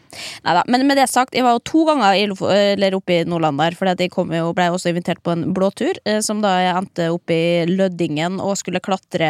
[0.45, 2.47] Neida, Men med det sagt, jeg var jo to ganger i Lofo,
[2.97, 3.75] oppe i Nordland der.
[3.77, 7.33] For jeg jo, ble også invitert på en blåtur, eh, som da jeg endte opp
[7.33, 9.29] i Løddingen og skulle klatre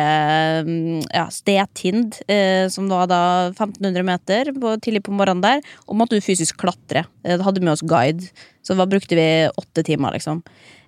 [0.68, 5.76] mm, ja, Stetind, eh, som var da 1500 meter på, tidlig på morgenen der.
[5.88, 7.08] Og måtte du fysisk klatre.
[7.24, 8.32] Eh, hadde med oss guide,
[8.66, 10.44] så da brukte vi åtte timer, liksom.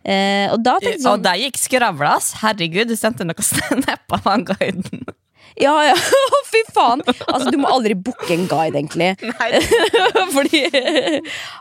[0.09, 2.33] Eh, og da tenkte jeg Og sånn der gikk skravla, ass.
[2.41, 5.05] Herregud, du sendte noe snap av han guiden.
[5.59, 5.95] Ja, ja,
[6.51, 7.01] fy faen!
[7.27, 9.09] Altså, du må aldri booke en guide, egentlig.
[10.35, 10.61] fordi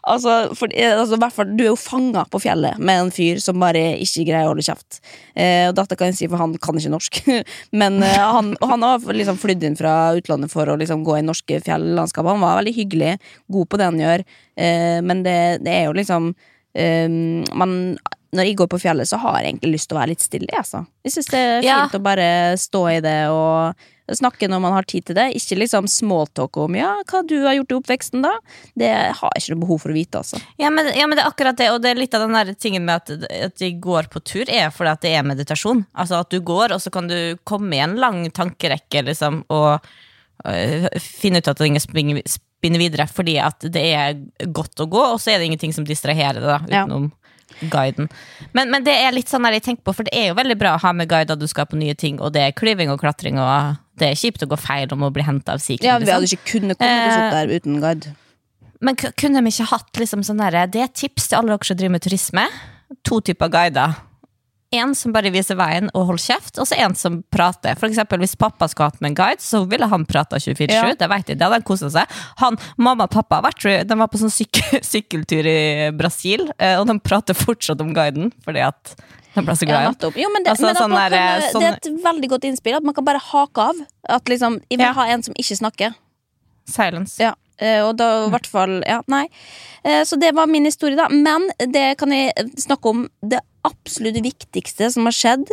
[0.03, 3.41] altså, for, altså, i hvert fall, Du er jo fanga på fjellet med en fyr
[3.43, 5.01] som bare ikke greier å holde kjeft.
[5.35, 7.23] Eh, og dette kan jeg si, for han kan ikke norsk.
[7.81, 11.19] Men eh, han, og han har liksom flydd inn fra utlandet for å liksom, gå
[11.19, 12.29] i norske fjellandskap.
[12.29, 13.17] Han var veldig hyggelig,
[13.51, 14.25] god på det han gjør,
[14.61, 16.31] eh, men det, det er jo liksom
[16.79, 17.09] eh,
[17.59, 17.75] man,
[18.37, 20.51] Når jeg går på fjellet, så har jeg egentlig lyst til å være litt stille.
[20.53, 20.83] Altså.
[21.07, 21.77] Jeg syns det er Ja.
[21.87, 22.27] fint å bare
[22.61, 23.75] stå i det og
[24.13, 25.35] snakke når man har tid til det.
[25.37, 28.35] Ikke liksom smalltalk om ja, hva du har gjort i oppveksten, da.
[28.77, 30.41] Det har jeg ikke noe behov for å vite, altså.
[30.61, 32.53] Ja men, ja, men det er akkurat det, og det er litt av den der
[32.55, 35.87] tingen med at, at de går på tur, er fordi at det er meditasjon.
[35.97, 39.81] Altså at du går, og så kan du komme i en lang tankerekke, liksom, og
[40.47, 42.21] øh, finne ut at ting springer,
[42.63, 44.17] videre, fordi at det er
[44.53, 47.15] godt å gå, og så er det ingenting som distraherer deg, utenom Ja.
[47.73, 48.09] Guiden.
[48.53, 50.77] Men, men det er litt sånn jeg tenker på, for det er jo veldig bra
[50.77, 53.39] å ha med guider du skal på nye ting, og det er klyving og klatring,
[53.43, 55.99] og det er kjipt å gå feil om å bli henta av Sea King, Ja,
[55.99, 56.15] Vi liksom.
[56.15, 58.15] hadde ikke kunnet komme oss opp der uten guide.
[58.81, 61.77] Men kunne de ikke hatt liksom sånn derre Det er tips til alle dere som
[61.81, 62.45] driver med turisme.
[63.09, 63.97] To typer guider.
[64.71, 67.73] En som bare viser veien og holder kjeft, og så en som prater.
[67.81, 70.69] For eksempel Hvis pappa skulle hatt med en guide, så ville han prata 24-7.
[70.75, 70.83] Ja.
[70.93, 72.05] Det vet jeg, det hadde han kosa seg.
[72.43, 74.61] Han, mamma og pappa vært, de var på sånn syk
[74.93, 75.57] sykkeltur i
[75.97, 78.93] Brasil, eh, og de prater fortsatt om guiden, fordi at
[79.39, 80.13] de ble så glad i ja.
[80.25, 82.77] Jo, men det, Altså, men sånn der, kan, sånn- det er et veldig godt innspill.
[82.77, 83.81] At man kan bare hake av.
[84.19, 84.93] At liksom, Jeg vil Ja.
[84.97, 85.95] ha en som ikke snakker.
[86.69, 87.17] Silence.
[87.23, 89.25] Ja, og da i hvert fall Ja, nei.
[89.85, 91.09] Eh, Så det var min historie, da.
[91.11, 95.49] Men det kan jeg snakke om det absolutt viktigste som har skjedd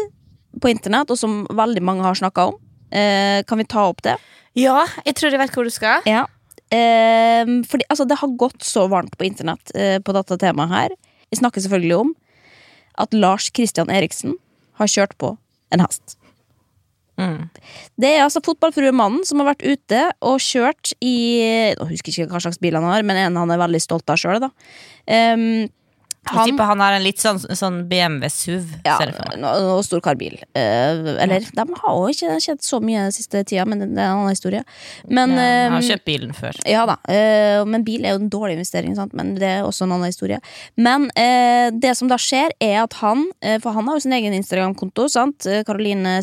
[0.62, 2.60] på internett, og som veldig mange har snakka om.
[2.91, 4.18] Eh, Kan vi ta opp det?
[4.56, 6.02] Ja, jeg tror jeg vet hvor du skal.
[6.08, 6.26] Ja.
[6.72, 10.96] Eh, fordi altså, det har gått så varmt på internett eh, på dette temaet her.
[11.32, 12.13] Jeg snakker selvfølgelig om
[12.98, 14.38] at Lars Christian Eriksen
[14.80, 15.34] har kjørt på
[15.76, 16.14] en hest.
[17.15, 17.47] Mm.
[18.01, 22.43] Det er altså fotballfruemannen som har vært ute og kjørt i Jeg husker ikke hva
[22.43, 24.49] slags bil han har, men en han er veldig stolt av sjøl.
[25.08, 25.67] Um,
[26.32, 28.72] han tipper han har en litt sånn, sånn BMW SUV.
[28.86, 28.98] ja,
[29.52, 30.38] og stor karbil.
[30.58, 34.24] Uh, eller, de har jo ikke kjent så mye siste tida, men det er en
[34.24, 34.64] annen historie.
[35.08, 36.60] Men Ja, han har um, kjøpt bilen før.
[36.70, 39.14] Ja da, eh, men bil er jo en dårlig investering, sant?
[39.18, 40.40] men det er også en annen historie.
[40.76, 44.16] Men eh, det som da skjer, er at han eh, For han har jo sin
[44.16, 45.08] egen Instagram-konto.
[45.12, 45.48] sant?
[45.50, 45.64] Eh,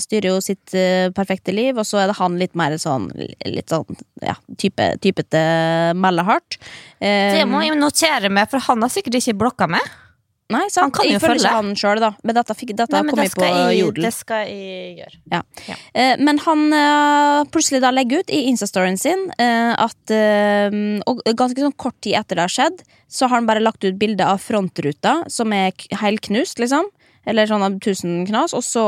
[0.03, 3.73] styrer jo sitt eh, perfekte liv, og så er det han litt mer sånn Litt
[3.73, 5.43] sånn, ja, type, typete
[5.99, 6.59] meldehardt.
[7.03, 9.83] Eh, Det må jeg notere meg, for han har sikkert ikke blokka meg.
[10.53, 10.85] Nei, sant?
[10.85, 11.41] han kan jeg jo følge.
[11.47, 12.11] ikke han sjøl, da.
[12.29, 14.05] Men dette, fikk, dette Nei, men kom det på jeg, Jodel.
[14.05, 15.41] det skal jeg gjøre.
[15.97, 20.69] Eh, Men han eh, plutselig da legger ut i Instastoryen sin eh, at eh,
[21.09, 23.97] Og ganske sånn kort tid etter det har skjedd, så har han bare lagt ut
[23.97, 26.85] bilde av frontruta, som er helknust, liksom.
[27.25, 28.53] Eller sånn av tusen knas.
[28.53, 28.85] Og så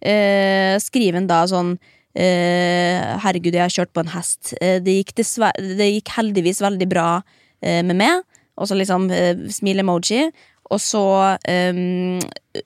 [0.00, 4.54] eh, skriver han da sånn eh, Herregud, jeg har kjørt på en hest.
[4.60, 7.08] Eh, det, gikk det gikk heldigvis veldig bra
[7.62, 8.24] eh, med meg.
[8.60, 10.30] Og så liksom eh, smile-emoji.
[10.70, 12.20] Og så um,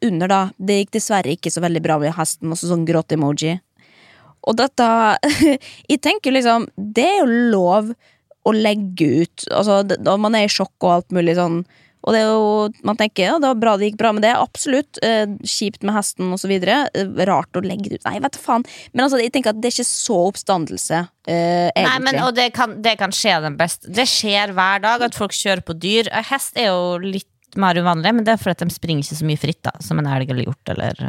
[0.04, 3.54] under, da Det gikk dessverre ikke så veldig bra med hesten, og så sånn gråt-emoji.
[4.44, 4.88] Og dette
[5.90, 7.94] Jeg tenker liksom Det er jo lov
[8.44, 11.62] å legge ut Altså, når man er i sjokk og alt mulig sånn.
[12.04, 14.34] Og det er jo, man tenker ja, det var bra det gikk bra, med det
[14.36, 16.84] absolutt eh, kjipt med hesten videre.
[16.92, 18.06] Eh, rart å legge det ut.
[18.08, 18.66] Nei, vet du faen.
[18.92, 21.84] Men altså, jeg tenker at det er ikke så oppstandelse, eh.
[21.84, 23.92] Nei, men, og det kan, det kan skje den beste.
[23.94, 26.12] Det skjer hver dag at folk kjører på dyr.
[26.12, 29.28] Eh, Hest er jo litt mer uvanlig, men det er fordi de springer ikke så
[29.28, 31.02] mye fritt, da, som en elg eller hjort eller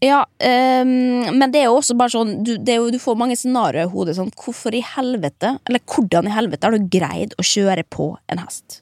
[0.00, 0.92] Ja, um,
[1.36, 3.92] men det er jo også bare sånn du, det jo, du får mange scenarioer i
[3.92, 4.16] hodet.
[4.16, 8.40] Sånn, hvorfor i helvete, eller hvordan i helvete har du greid å kjøre på en
[8.40, 8.80] hest?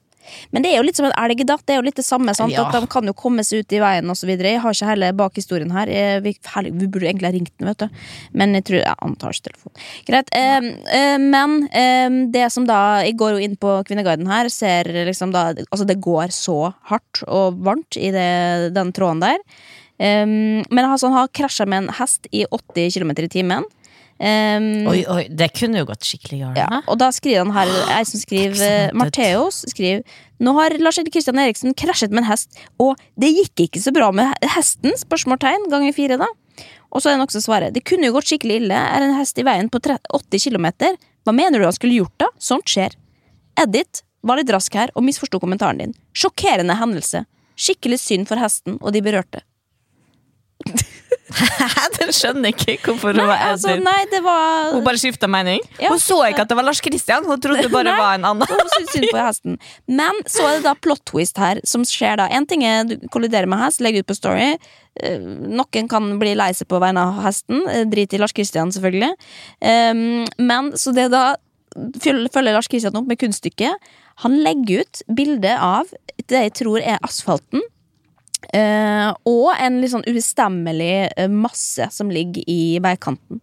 [0.51, 1.57] Men det er jo litt som en elg, da.
[1.65, 2.35] Det er jo litt det samme.
[2.37, 2.53] Sant?
[2.55, 2.67] Ja.
[2.69, 4.33] At De kan jo komme seg ut i veien osv.
[4.35, 5.89] Jeg har ikke hele bakhistorien her.
[5.89, 7.89] Eh, Vi, herlig, vi burde egentlig ha ringt den, vet du.
[8.33, 9.83] Men jeg tror Jeg antar ikke telefonen.
[10.09, 10.35] Greit.
[10.35, 10.61] Ja.
[10.99, 15.33] eh, men eh, det som da Jeg går jo inn på Kvinneguiden her, ser liksom
[15.35, 19.43] da Altså, det går så hardt og varmt i det, den tråden der.
[19.99, 23.65] Um, men altså, han har krasja med en hest i 80 km i timen.
[24.19, 26.57] Um, Oi, oi, det kunne jo gått skikkelig galt.
[26.59, 30.03] ja, og da skriver han her jeg som skriver Marteos Martheos skriver
[30.43, 33.93] Nå har Lars Erik Kristian Eriksen krasjet med en hest, og det gikk ikke så
[33.95, 34.97] bra med hesten?
[34.99, 36.27] Spørsmålstegn ganger fire, da.
[36.91, 38.75] Og så er det også som svarer Det kunne jo gått skikkelig ille.
[38.75, 40.67] Er en hest i veien på 80 km?
[41.23, 42.31] Hva mener du han skulle gjort, da?
[42.43, 42.99] Sånt skjer.
[43.61, 45.95] Edith var litt rask her og misforsto kommentaren din.
[46.17, 47.23] Sjokkerende hendelse.
[47.59, 49.45] Skikkelig synd for hesten og de berørte.
[51.99, 53.53] Den skjønner ikke hvorfor hun var edru.
[53.53, 55.63] altså, nei, var Hun bare skifta mening.
[55.81, 55.93] Ja.
[55.93, 57.97] Hun så ikke at det var Lars Kristian, hun trodde det bare Nei.
[58.01, 58.49] var en annen.
[58.49, 59.59] Hun syntes synd på hesten.
[60.01, 62.29] Men så er det da plot twist her, som skjer da.
[62.35, 64.51] En ting er du kolliderer med hest, legger ut på Story.
[65.03, 67.65] Eh, Noen kan bli lei seg på vegne av hesten.
[67.71, 69.13] Eh, Drit i Lars Kristian, selvfølgelig.
[69.61, 71.31] Um, men så det da
[72.03, 73.91] følger Lars Kristian opp med kunststykket.
[74.25, 75.91] Han legger ut bilde av
[76.29, 77.63] det jeg tror er asfalten.
[78.55, 83.43] Eh, og en litt sånn ubestemmelig eh, masse som ligger i veikanten.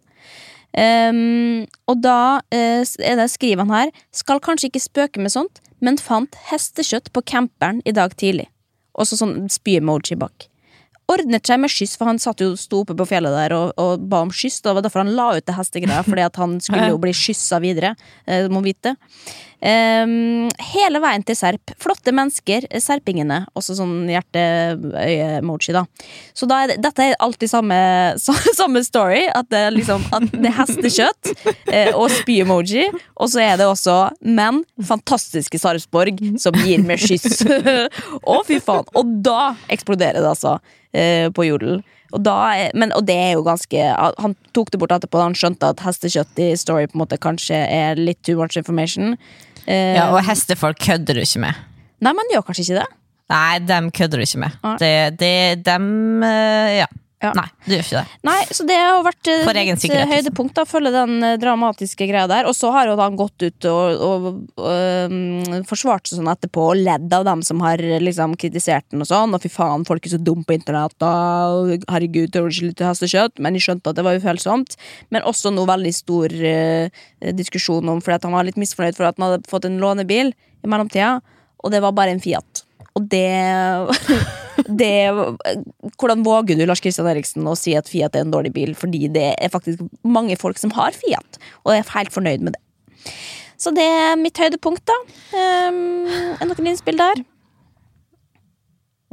[0.76, 5.62] Um, og da eh, er det, skriver han her Skal kanskje ikke spøke med sånt,
[5.80, 8.50] men fant hestekjøtt på camperen i dag tidlig.
[8.92, 10.50] Og så sånn spy-emoji bak.
[11.06, 14.06] Ordnet seg med skyss, for han satt jo sto oppe på fjellet der og, og
[14.10, 14.58] ba om skyss.
[14.64, 17.60] Det var derfor han la ut det hestegreia, fordi at han skulle jo bli skyssa
[17.62, 17.94] videre.
[18.26, 18.96] eh, må vite.
[19.56, 21.72] Um, hele veien til Serp.
[21.80, 23.44] Flotte mennesker, serpingene.
[23.56, 25.86] Også sånn hjerte-øye-emoji, da.
[26.36, 27.78] Så da er det, dette er alltid samme,
[28.60, 29.24] samme story.
[29.32, 31.32] At det, liksom, at det er hestekjøtt
[31.72, 32.88] eh, og spy-emoji.
[33.16, 37.46] Og så er det også menn, fantastiske Sarpsborg, som gir med skyss.
[38.34, 38.90] Å, fy faen.
[38.98, 40.58] Og da eksploderer det, altså.
[40.96, 41.82] Eh, På jodel.
[42.14, 42.36] Og, da
[42.78, 43.80] men, og det er jo ganske
[44.22, 47.18] Han tok det bort etterpå da han skjønte at hestekjøtt i story på en måte
[47.20, 49.16] kanskje er litt too much information.
[49.66, 51.58] Eh, Ja, og hestefolk kødder du ikke med.
[52.06, 52.86] Nei, man gjør kanskje ikke det.
[53.32, 54.54] Nei, dem kødder du ikke med.
[54.62, 54.76] Ah.
[54.78, 56.86] Det, det, dem eh, ja.
[57.26, 57.32] Ja.
[57.34, 58.18] Nei, du gjør ikke det.
[58.28, 61.26] Nei, så det har vært eh, For egen litt, sikkerhet, eh, høydepunkt, da, følge den
[61.26, 62.46] eh, dramatiske greia der.
[62.46, 64.28] Og så har jo han gått ut og, og,
[64.62, 69.02] øhm, forsvart seg sånn etterpå og ledd av dem som har eh, liksom kritisert den
[69.04, 69.34] og sånn.
[69.34, 73.42] Og fy faen, folk er så dumme på internett, og Herregud, tåler ikke litt hestekjøtt.
[73.42, 74.78] Men de skjønte at det var ufølsomt.
[75.10, 77.02] Men også noe veldig stor uh,
[77.36, 80.32] diskusjon om fordi at han var litt misfornøyd for at han hadde fått en lånebil
[80.32, 81.18] i mellomtida,
[81.62, 82.55] og det var bare en Fiat.
[82.96, 83.28] Og det,
[84.80, 84.92] det
[86.00, 88.74] Hvordan våger du, Lars Kristian Eriksen, å si at Fiat er en dårlig bil?
[88.78, 92.62] Fordi det er faktisk mange folk som har Fiat, og er helt fornøyd med det.
[93.56, 94.96] Så det er mitt høydepunkt, da.
[95.32, 96.04] Um,
[96.36, 97.22] er noen innspill der?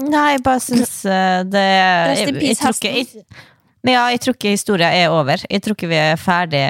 [0.04, 3.26] Nei, jeg bare syns eh, det in jeg, peace, tror ikke, jeg,
[3.86, 5.44] Ja, jeg tror ikke historia er over.
[5.50, 6.64] Jeg tror ikke vi er ferdig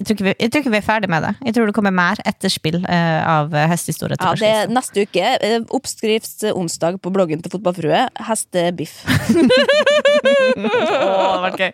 [0.00, 1.30] jeg tror, ikke vi, jeg tror ikke vi er ferdig med det.
[1.46, 4.16] Jeg tror det kommer mer etterspill eh, av hestehistorie.
[4.18, 5.26] Ja, det er neste uke.
[5.44, 8.06] eh, Oppskriftsonsdag på bloggen til Fotballfrue.
[8.28, 9.02] Hestebiff.
[9.04, 9.12] oh,
[10.62, 11.70] Åh, det var gøy.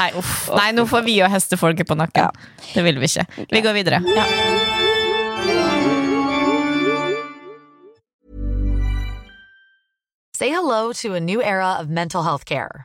[0.00, 0.34] Nei, uff.
[0.58, 2.26] Nei, nå får vi jo hestefolket på nakken.
[2.26, 2.66] Ja.
[2.74, 3.46] Det vil vi ikke.
[3.54, 4.02] Vi går videre.
[10.34, 12.84] Say hello to a new era of mental health care.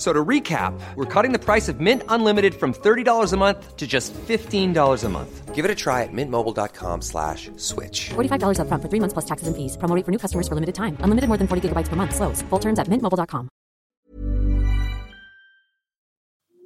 [0.00, 3.76] F- So to recap, we're cutting the price of Mint Unlimited from $30 a month
[3.76, 5.54] to just $15 a month.
[5.54, 8.08] Give it a try at mintmobile.com slash switch.
[8.16, 9.76] $45 upfront for three months plus taxes and fees.
[9.76, 10.96] Promo rate for new customers for limited time.
[11.04, 12.14] Unlimited more than 40 gigabytes per month.
[12.16, 12.40] Slows.
[12.48, 13.48] Full terms at mintmobile.com.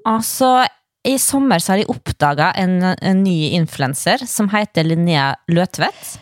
[0.07, 0.67] Altså,
[1.05, 6.21] i sommer så har jeg oppdaga en, en ny influenser som heter Linnea Løtvedt.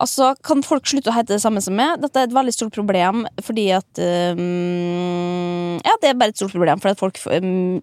[0.00, 1.98] Altså, Kan folk slutte å hete det samme som meg?
[2.00, 6.54] Dette er et veldig stort problem fordi at um, Ja, det er bare et stort
[6.56, 6.80] problem.
[6.80, 7.80] fordi at folk, um,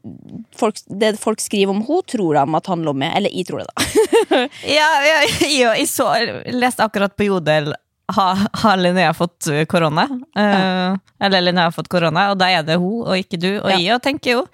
[0.57, 3.13] folk, det folk skriver om henne, tror de at handler om meg.
[3.17, 4.41] Eller jeg tror det, da.
[4.77, 6.09] Ja, ja, jeg, jeg så,
[6.53, 7.73] leste akkurat på Jodel
[8.15, 10.05] har, har Linnea fått korona?
[10.37, 10.95] Eh,
[11.27, 13.77] eller Linnea har fått korona, og da er det hun og ikke du og Ja.
[13.77, 14.45] jeg, og tenker jo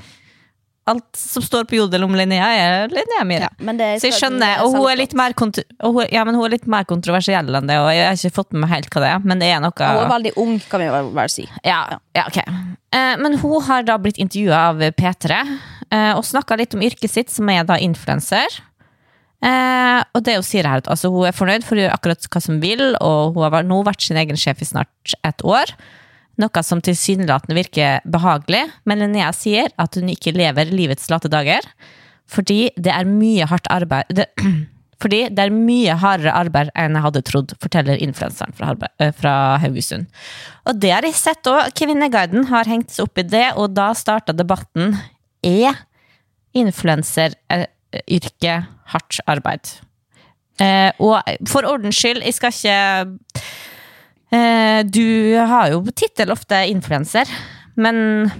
[0.91, 3.47] Alt som står på Jodel om Linnea, er Linnea Myhre.
[3.55, 6.57] Ja, Så jeg skjønner, og hun er litt mer, kontro hun, ja, men hun er
[6.57, 9.11] litt mer kontroversiell enn det, og jeg har ikke fått med meg helt hva det
[9.13, 11.47] er, men det er noe Hun er veldig ung, kan vi vel si.
[11.63, 11.79] ja,
[12.17, 12.41] ja, ok.
[12.43, 17.15] Eh, men hun har da blitt intervjua av P3 eh, og snakka litt om yrket
[17.15, 18.59] sitt, som er da influenser.
[19.43, 22.27] Eh, og det hun sier her, at altså, hun er fornøyd for å gjøre akkurat
[22.31, 25.73] hva som vil, og hun har nå vært sin egen sjef i snart et år.
[26.41, 31.61] Noe som tilsynelatende virker behagelig, men Linnea sier at hun ikke lever livets late dager.
[32.29, 34.27] Fordi det er mye hardt arbeid det,
[35.03, 38.71] Fordi det er mye hardere arbeid enn jeg hadde trodd, forteller influenseren fra,
[39.03, 40.05] øh, fra Haugesund.
[40.69, 41.73] Og det har jeg sett òg.
[41.75, 44.95] Kvinneguiden har hengt seg opp i det, og da starta debatten.
[45.43, 45.75] Er
[46.55, 49.67] influenseryrket hardt arbeid?
[50.61, 53.05] Eh, og for ordens skyld, jeg skal ikke eh,
[54.33, 55.05] Du
[55.37, 57.29] har jo tittel ofte influenser,
[57.77, 58.31] men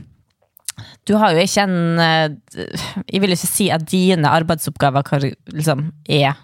[1.07, 2.63] du har jo ikke en eh,
[3.11, 6.37] Jeg vil ikke si at dine arbeidsoppgaver liksom, er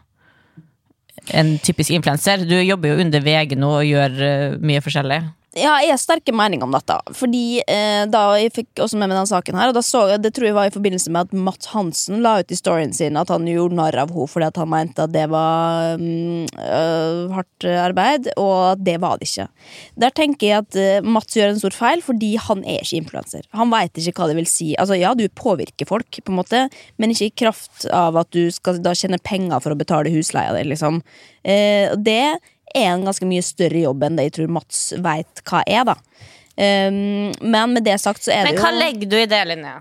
[1.35, 2.45] en typisk influenser.
[2.47, 5.21] Du jobber jo under VG nå og gjør eh, mye forskjellig.
[5.57, 6.93] Ja, jeg har sterke meninger om dette.
[7.17, 10.21] Fordi eh, da Jeg fikk også med meg denne saken her, og da så jeg,
[10.21, 13.17] det tror jeg var i forbindelse med at Matt Hansen la ut i storyen sin
[13.17, 17.67] at han gjorde narr av henne fordi han mente at det var mm, øh, hardt
[17.71, 19.47] arbeid, og at det var det ikke.
[20.05, 23.49] Der tenker jeg at eh, Mats gjør en stor feil, fordi han er ikke influenser.
[23.57, 24.69] Han veit ikke hva det vil si.
[24.77, 26.63] Altså, ja, du påvirker folk, på en måte,
[27.01, 30.53] men ikke i kraft av at du skal da tjene penger for å betale husleia
[30.53, 31.01] di, liksom.
[31.41, 32.37] Eh, det
[32.75, 35.97] er en ganske mye større jobb enn det jeg tror Mats veit hva er, da.
[36.59, 39.77] Um, men med det sagt så er Men det hva legger du i det, Linnea?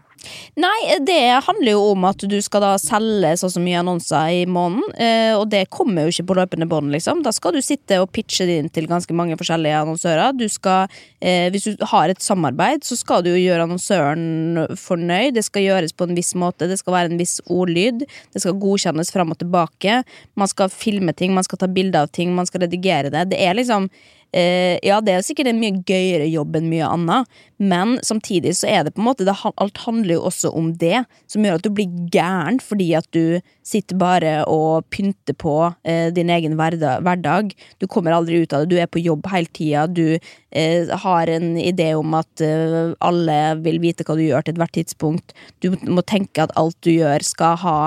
[0.59, 4.33] Nei, det handler jo om at du skal da selge så og så mye annonser
[4.35, 7.23] i måneden, eh, og det kommer jo ikke på løpende bånd, liksom.
[7.25, 10.37] Da skal du sitte og pitche det inn til ganske mange forskjellige annonsører.
[10.37, 15.39] Du skal, eh, hvis du har et samarbeid, så skal du jo gjøre annonsøren fornøyd.
[15.39, 18.05] Det skal gjøres på en viss måte, det skal være en viss ordlyd.
[18.35, 20.03] Det skal godkjennes fram og tilbake.
[20.37, 23.31] Man skal filme ting, man skal ta bilder av ting, man skal redigere det.
[23.31, 23.89] Det er liksom
[24.33, 28.85] ja, det er sikkert en mye gøyere jobb enn mye annet, men samtidig så er
[28.85, 31.73] det på en måte det, Alt handler jo også om det, som gjør at du
[31.75, 37.51] blir gæren fordi at du sitter bare og pynter på eh, din egen hverdag.
[37.83, 41.35] Du kommer aldri ut av det, du er på jobb hele tida, du eh, har
[41.35, 45.37] en idé om at eh, alle vil vite hva du gjør til ethvert tidspunkt.
[45.65, 47.79] Du må tenke at alt du gjør skal ha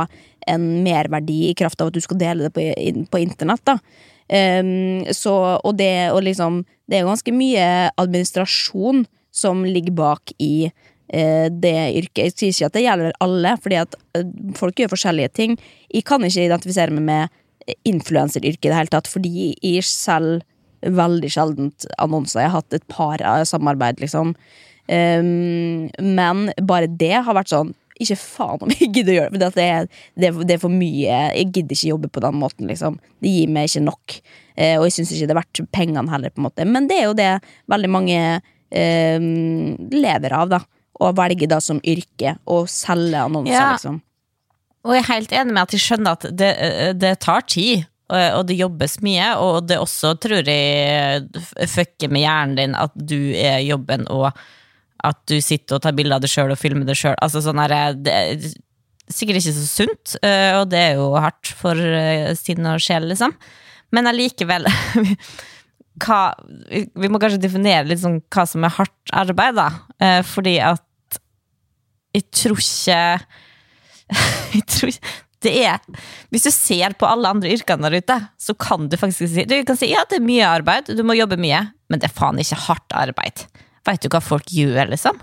[0.50, 2.66] en merverdi i kraft av at du skal dele det på,
[3.14, 3.64] på internett.
[3.64, 3.78] da
[4.32, 7.66] Um, så, og det, og liksom, det er ganske mye
[8.00, 9.04] administrasjon
[9.36, 12.24] som ligger bak i uh, det yrket.
[12.30, 15.58] Jeg sier ikke at det gjelder alle, fordi at eh, folk gjør forskjellige ting.
[15.92, 20.48] Jeg kan ikke identifisere meg med influenseryrket i det hele tatt, fordi jeg selv
[20.82, 22.42] veldig sjeldent annonser.
[22.42, 24.34] Jeg har hatt et par av samarbeid, liksom.
[24.92, 29.50] Um, men bare det har vært sånn Ikke faen om jeg gidder å gjøre det,
[29.52, 31.18] for det er, det, er, det er for mye.
[31.38, 32.98] Jeg gidder ikke jobbe på den måten, liksom.
[33.22, 34.18] Det gir meg ikke nok.
[34.58, 36.66] Eh, og jeg syns ikke det er verdt pengene heller, på en måte.
[36.68, 37.30] Men det er jo det
[37.72, 38.20] veldig mange
[38.72, 39.20] eh,
[39.94, 40.62] lever av, da.
[41.02, 43.72] Å velge da som yrke å selge annonser, Ja.
[43.78, 44.02] liksom.
[44.86, 46.52] Og jeg er helt enig med at jeg skjønner at det,
[47.02, 51.22] det tar tid, og og det jobbes mye, og det også tror jeg
[51.72, 54.34] fucker med hjernen din at du er jobben, og
[55.08, 57.18] at du sitter og tar bilder av deg sjøl og filmer deg sjøl.
[57.22, 57.62] Altså sånn
[58.06, 58.52] det er
[59.12, 63.10] sikkert ikke så sunt, eh, og det er jo hardt for eh, sinn og sjel,
[63.12, 63.34] liksom.
[63.92, 64.68] Men allikevel
[66.04, 66.20] hva,
[66.72, 69.68] Vi må kanskje definere litt sånn hva som er hardt arbeid, da.
[70.00, 71.20] Eh, Fordi at
[72.16, 73.02] jeg tror ikke
[74.56, 75.12] jeg tror ikke
[75.42, 75.80] det er
[76.30, 79.56] Hvis du ser på alle andre yrkene der ute, så kan du faktisk si Du
[79.68, 82.40] kan si ja, det er mye arbeid, du må jobbe mye, men det er faen
[82.42, 83.46] ikke hardt arbeid.
[83.88, 85.20] Vet du hva folk gjør, liksom?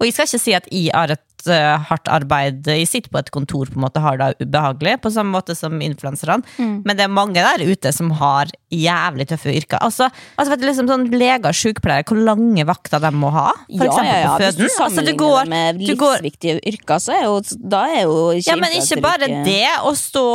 [0.00, 3.20] Og jeg skal ikke si at jeg har et uh, hardt arbeid Jeg sitter på
[3.20, 6.40] et kontor på en måte har det ubehagelig, på samme måte som influenserne.
[6.56, 6.78] Mm.
[6.88, 9.76] Men det er mange der ute som har jævlig tøffe yrker.
[9.84, 10.08] Altså,
[10.40, 13.50] altså vet du, liksom sånn Leger og sykepleiere, hvor lange vakter de må ha?
[13.66, 14.32] For ja, eksempel ja, ja.
[14.32, 18.04] på Hvis du sammenligner Altså, du går, med livsviktige yrker, så er jo, da er
[18.06, 19.66] jo ikke ja, men ikke bare det.
[19.84, 20.26] Å stå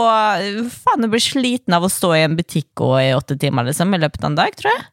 [0.78, 3.98] Faen, du blir sliten av å stå i en butikk og i åtte timer liksom,
[3.98, 4.86] i løpet av en dag, tror jeg.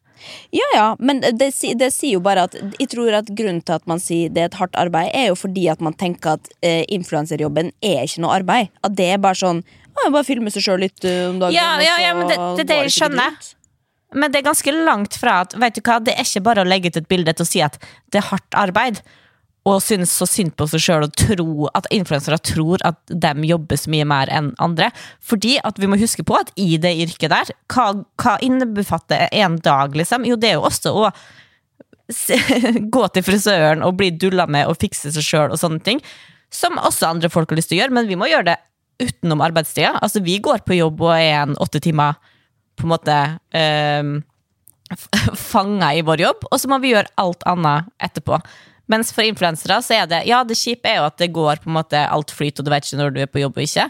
[0.53, 1.51] Ja, ja, men det,
[1.81, 4.51] det sier jo bare at Jeg tror at grunnen til at man sier det er
[4.51, 8.37] et hardt arbeid, er jo fordi at man tenker at eh, influenserjobben er ikke noe
[8.41, 8.71] arbeid.
[8.85, 9.63] At det er bare sånn
[9.93, 11.55] å, Bare filme seg sjøl litt eh, om dagen.
[11.57, 13.35] Ja, ja, ja, men det- det det jeg skjønner.
[13.41, 13.57] jeg.
[14.15, 16.69] Men det er ganske langt fra at vet du hva, det er ikke bare å
[16.69, 17.79] legge ut et bilde til å si at
[18.13, 19.01] det er hardt arbeid.
[19.69, 23.79] Og synes så synd på seg sjøl og tro at influensere tror at de jobber
[23.79, 24.89] så mye mer enn andre.
[25.23, 29.61] Fordi at vi må huske på at i det yrket der, hva, hva innebefatter en
[29.63, 30.27] dag, liksom?
[30.27, 31.13] Jo, det er jo også å
[32.97, 36.03] gå til frisøren og bli dulla med og fikse seg sjøl og sånne ting.
[36.53, 38.59] Som også andre folk har lyst til å gjøre, men vi må gjøre det
[39.03, 39.95] utenom arbeidstida.
[40.03, 42.19] Altså, vi går på jobb og er en åtte timer
[42.79, 43.17] på en måte
[43.63, 44.13] øh,
[45.53, 48.41] fanga i vår jobb, og så må vi gjøre alt annet etterpå.
[48.91, 51.71] Mens for influensere så er det Ja, det kjipe er jo at det går på
[51.71, 53.89] en måte alt flyt, og du vet ikke når du er på jobb og ikke.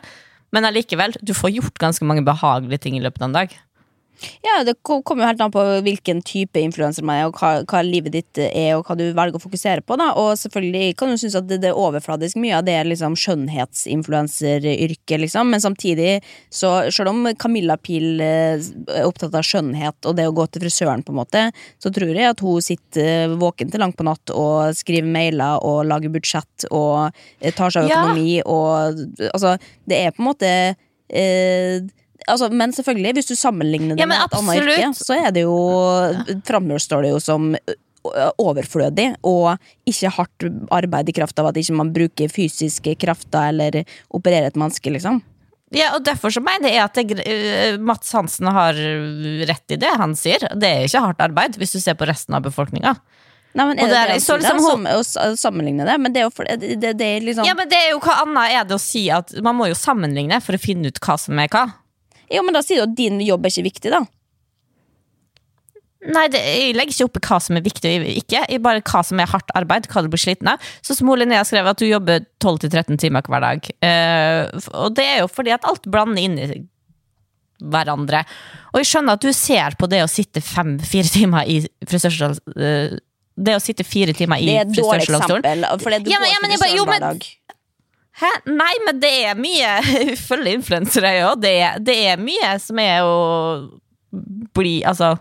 [0.52, 3.54] Men allikevel, du får gjort ganske mange behagelige ting i løpet av en dag.
[4.44, 7.80] Ja, Det kommer jo helt an på hvilken type influenser man er, og hva, hva
[7.86, 9.96] livet ditt er, og hva du velger å fokusere på.
[9.98, 12.88] da Og selvfølgelig kan du synes at det, det er overfladisk mye av det er
[12.90, 15.50] liksom skjønnhetsinfluenseryrket, liksom.
[15.50, 18.58] Men samtidig, så selv om Camilla Pil eh,
[18.92, 21.46] er opptatt av skjønnhet og det å gå til frisøren, på en måte,
[21.82, 25.62] så tror jeg at hun sitter eh, våken til langt på natt og skriver mailer
[25.66, 27.10] og lager budsjett og
[27.40, 28.02] eh, tar seg av Ja.
[28.02, 29.00] økonomi og
[29.32, 29.56] Altså,
[29.88, 30.48] det er på en måte
[31.12, 31.80] eh,
[32.28, 35.42] Altså, men selvfølgelig, hvis du sammenligner det Ja, med et annet yrke, så er det
[35.46, 35.56] jo
[36.48, 37.52] Framstår det jo som
[38.42, 39.58] overflødig og
[39.88, 44.58] ikke hardt arbeid i kraft av at ikke man bruker fysiske krafter eller opererer et
[44.58, 45.20] menneske, liksom.
[45.72, 48.74] Ja, og derfor så mener jeg at det, eh, Mats Hansen har
[49.48, 50.42] rett i det han sier.
[50.52, 52.96] Det er ikke hardt arbeid, hvis du ser på resten av befolkninga.
[53.54, 54.68] Nei, men er det det si, liksom da?
[54.68, 55.98] hun- å sammenligne det?
[56.00, 58.22] Men det er jo for, det, det, det liksom Ja, men det er jo hva
[58.24, 61.18] annet er det å si at man må jo sammenligne for å finne ut hva
[61.20, 61.66] som er hva.
[62.32, 64.02] Jo, men da sier du at din jobb er ikke viktig, da.
[66.02, 69.02] Nei, det, jeg legger ikke opp i hva som er viktig og ikke, bare hva
[69.06, 70.64] som er hardt arbeid, hva du blir sliten av.
[70.82, 73.68] Så som Linnea skrev, at du jobber 12-13 timer hver dag.
[73.86, 76.48] Eh, og det er jo fordi at alt blander inn i
[77.62, 78.24] hverandre.
[78.72, 82.96] Og jeg skjønner at du ser på det å sitte fem-fire timer i frisørsalong eh,
[83.38, 85.46] Det å sitte fire timer i Det er et dårlig eksempel.
[85.84, 87.22] For det du Ja, men- ja, men jeg jo, men-.
[88.20, 88.28] Hæ?
[88.52, 89.70] Nei, men det er mye
[90.28, 91.38] Følge influensere òg.
[91.44, 93.14] Det, er- det er mye som er å
[94.52, 95.14] bli Altså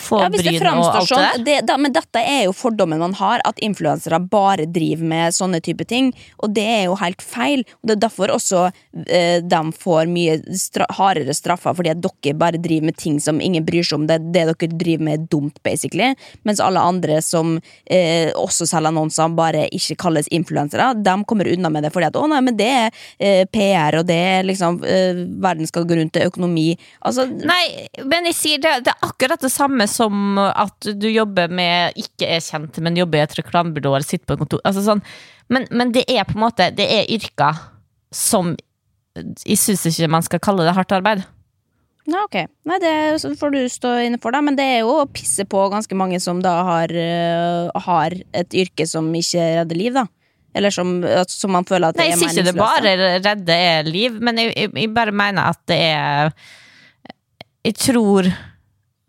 [0.00, 1.32] få Ja, bryn og framstår alt det der.
[1.34, 5.36] sånn, det, da, men dette er jo fordommen man har, at influensere bare driver med
[5.36, 6.12] sånne type ting.
[6.42, 7.64] Og det er jo helt feil.
[7.82, 8.64] Og det er derfor også
[9.06, 13.40] eh, de får mye stra hardere straffer, fordi at dere bare driver med ting som
[13.44, 14.06] ingen bryr seg om.
[14.10, 16.12] Det, det dere driver med, er dumt, basically.
[16.48, 17.56] Mens alle andre som
[17.90, 22.16] eh, også selger annonser, bare ikke kalles influensere, de kommer unna med det fordi at
[22.18, 22.88] å nei, men det er
[23.18, 26.70] eh, PR, og det er liksom eh, Verden skal gå rundt, det er økonomi.
[27.06, 31.50] Altså, Nei, men jeg sier det, det er akkurat det samme som at du jobber
[31.52, 34.62] med ikke er kjent, men jobber i et reklamebyrå eller sitter på et kontor.
[34.68, 35.02] Altså sånn,
[35.52, 37.56] men, men det er på en måte Det er yrker
[38.12, 38.50] som
[39.16, 41.24] Jeg syns ikke man skal kalle det hardt arbeid.
[42.08, 42.36] Ja, ok.
[42.68, 42.92] Nei, det
[43.36, 44.40] får du stå inne for, da.
[44.44, 48.56] Men det er jo å pisse på ganske mange som da har, øh, har et
[48.56, 50.06] yrke som ikke redder liv, da.
[50.56, 50.94] Eller som,
[51.28, 54.16] som man føler at Nei, det jeg er sier ikke det bare redde er liv,
[54.24, 56.32] men jeg, jeg, jeg bare mener at det er
[57.68, 58.30] Jeg tror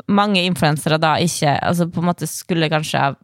[0.10, 3.16] mange influensere da ikke Altså på en måte skulle kanskje ha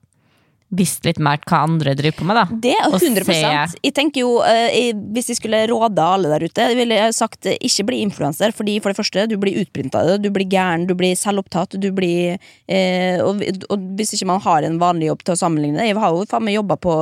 [0.75, 2.43] visst litt mer hva andre driver på med, da.
[2.63, 6.43] Det er Og 100 se- Jeg tenker jo, øh, Hvis jeg skulle råde alle der
[6.49, 8.51] ute, ville jeg sagt øh, ikke bli influenser.
[8.51, 11.77] Fordi for det første, du blir utprinta av det, du blir gæren, du blir selvopptatt.
[11.79, 15.79] Du blir, eh, og, og hvis ikke man har en vanlig jobb til å sammenligne
[15.79, 16.97] det Jeg har jo faen meg jobba på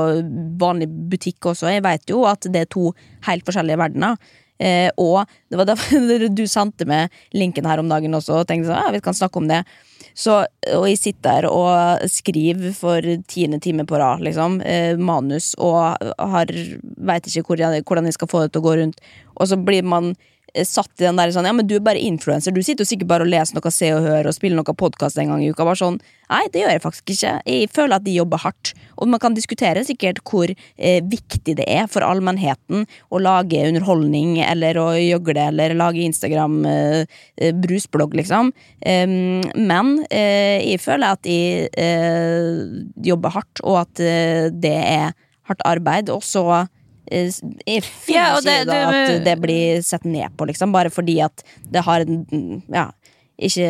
[0.60, 2.92] vanlig butikk også, jeg vet jo at det er to
[3.26, 4.18] helt forskjellige verdener.
[4.60, 8.70] Eh, og det var derfor du sendte meg linken her om dagen også, og tenkte
[8.70, 9.64] sånn, ja, vi kan snakke om det.
[10.14, 10.43] Så,
[10.76, 15.97] og jeg sitter der og skriver for tiende time på rad, liksom, eh, manus, og
[16.20, 16.54] har,
[17.10, 19.01] vet ikke hvor jeg, hvordan jeg skal få det til å gå rundt.
[19.34, 20.14] Og så blir man
[20.62, 23.10] satt i den der sånn, ja, men du er bare influenser, du sitter jo sikkert
[23.10, 25.66] bare og leser noe Se og Hør og spiller noe podkast en gang i uka.
[25.66, 25.97] Bare sånn,
[26.30, 27.32] nei, det gjør jeg faktisk ikke.
[27.49, 28.74] Jeg føler at de jobber hardt.
[29.01, 34.38] Og man kan diskutere sikkert hvor eh, viktig det er for allmennheten å lage underholdning,
[34.45, 37.10] eller å gjøgle, eller lage Instagram-brusblogg,
[37.41, 38.54] eh, brusblogg, liksom.
[38.86, 41.39] Um, men eh, jeg føler at de
[41.70, 42.64] eh,
[43.10, 45.14] jobber hardt, og at eh, det er
[45.49, 46.72] hardt arbeid, og så eh,
[47.14, 51.43] jeg Ja, det- da det- at det blir sett ned på, liksom, bare fordi at
[51.70, 52.89] det har en Ja,
[53.41, 53.66] ikke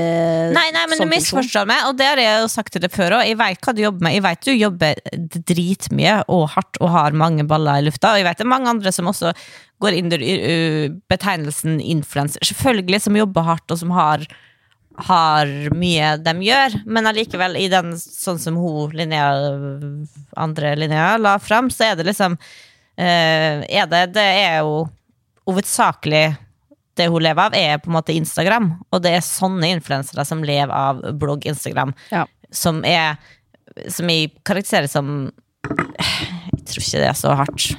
[0.53, 2.91] Nei, nei, men du sånn misforstår meg, og det har jeg jo sagt til deg
[2.91, 3.25] før òg.
[3.27, 4.13] Jeg veit hva du jobber med.
[4.13, 4.95] Jeg vet du jobber
[5.47, 8.11] dritmye og hardt og har mange baller i lufta.
[8.13, 9.33] Og jeg vet det er mange andre som også
[9.81, 12.43] går inn under betegnelsen influenser.
[12.43, 14.25] Selvfølgelig som jobber hardt, og som har
[15.07, 19.31] har mye de gjør, men allikevel, i den sånn som hun, Linnea,
[20.37, 22.37] andre Linnea, la fram, så er det liksom
[22.97, 24.87] Er det Det er jo
[25.49, 26.37] hovedsakelig
[26.95, 28.67] det hun lever av, er på en måte Instagram.
[28.93, 32.25] Og det er sånne influensere som lever av blogg Instagram, Ja.
[32.51, 33.17] som er
[33.89, 35.31] Som jeg karakteriserer som
[35.65, 37.75] Jeg tror ikke det er så hardt.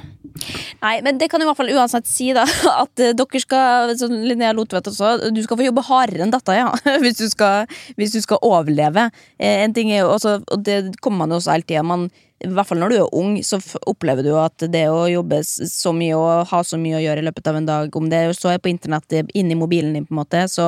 [0.83, 2.43] Nei, men det kan i hvert fall uansett si da
[2.83, 6.57] at eh, dere skal, som Linnea Lotvedt også, du skal få jobbe hardere enn dette,
[6.57, 6.67] ja.
[7.03, 9.07] Hvis du skal, hvis du skal overleve.
[9.39, 12.09] Eh, en ting er jo også, og det kommer man jo også hele tida, man
[12.43, 15.93] i hvert fall når du er ung, så opplever du at det å jobbe så
[15.95, 18.51] mye og ha så mye å gjøre i løpet av en dag, om det så
[18.51, 20.67] er på internett inni mobilen din, på en måte, så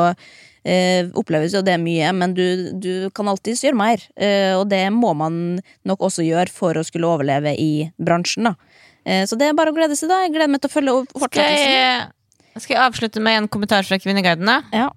[0.64, 2.46] eh, oppleves jo det mye, men du,
[2.80, 4.04] du kan alltids gjøre mer.
[4.16, 5.58] Eh, og det må man
[5.88, 8.56] nok også gjøre for å skulle overleve i bransjen, da.
[9.04, 10.24] Eh, Så det er bare å glede seg, da.
[10.24, 12.14] Jeg gleder meg til å følge fortsettelsen.
[12.58, 14.48] Skal skal jeg avslutte med en kommentar fra Kvinneguiden?
[14.50, 14.62] da?
[14.74, 14.88] Ja.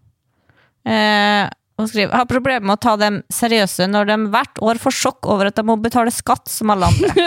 [0.88, 1.50] Eh,
[1.80, 5.28] hun skriver har problemer med å ta dem seriøse når de hvert år får sjokk
[5.30, 7.26] over at de må betale skatt som alle andre.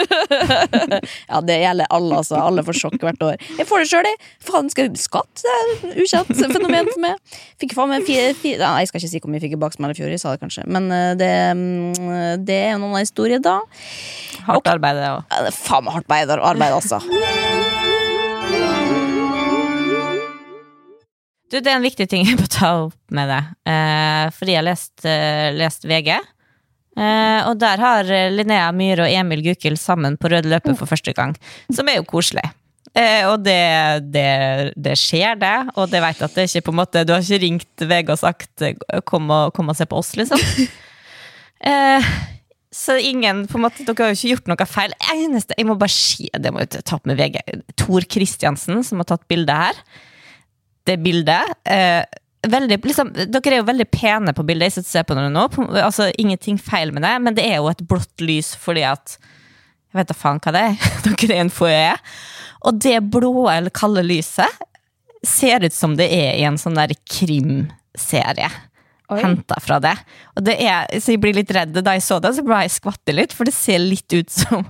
[1.30, 2.38] ja, det gjelder alle, altså.
[2.40, 3.44] Alle får sjokk hvert år.
[3.58, 4.32] Jeg får det sjøl, jeg.
[4.48, 5.44] Faen, skal jeg skatt?
[5.44, 7.36] Det er et ukjent fenomen for meg.
[7.62, 9.62] Fikk faen meg fire, fire Nei, Jeg skal ikke si hvor mye jeg fikk i
[9.66, 10.66] baksmell i fjor, jeg sa det kanskje.
[10.70, 13.60] Men eh, det, mm, det er en noen historie, da.
[14.48, 15.54] Hardt arbeid, det òg.
[15.60, 17.00] Faen meg hardt arbeid altså.
[21.54, 23.52] Du, det er en viktig ting jeg må ta opp med deg.
[23.70, 26.10] Eh, fordi jeg har lest, eh, lest VG.
[26.94, 31.14] Eh, og der har Linnea Myhre og Emil Gukild sammen på rød løper for første
[31.14, 31.36] gang.
[31.70, 32.46] Som er jo koselig.
[32.94, 33.62] Eh, og det,
[34.14, 35.54] det, det skjer, det.
[35.78, 38.20] Og det vet at det ikke på en måte Du har ikke ringt VG og
[38.20, 40.42] sagt eh, 'kom og, kom og se på oss', liksom.
[41.64, 42.06] Eh,
[42.74, 44.92] så ingen, på en måte, Dere har jo ikke gjort noe feil.
[45.14, 47.38] Eneste, Jeg må bare si det må jeg ta opp med VG.
[47.80, 49.78] Tor Kristiansen, som har tatt bildet her
[50.86, 51.54] det bildet.
[51.64, 52.02] Eh,
[52.48, 54.68] veldig, liksom, dere er jo veldig pene på bildet.
[54.68, 55.46] Jeg sitter og ser på dere nå.
[55.54, 59.16] På- Altså, ingenting feil med det, men det er jo et blått lys fordi at
[59.94, 60.76] Jeg vet da faen hva det er.
[61.06, 61.90] Dere er en foajé.
[62.66, 64.50] Og det blå eller kalde lyset
[65.24, 68.48] ser ut som det er i en sånn der krimserie.
[69.22, 69.92] Henta fra det.
[70.34, 71.76] Og det er, så jeg blir litt redd.
[71.84, 74.66] Da jeg så det, så ble jeg skvatte litt, for det ser litt ut som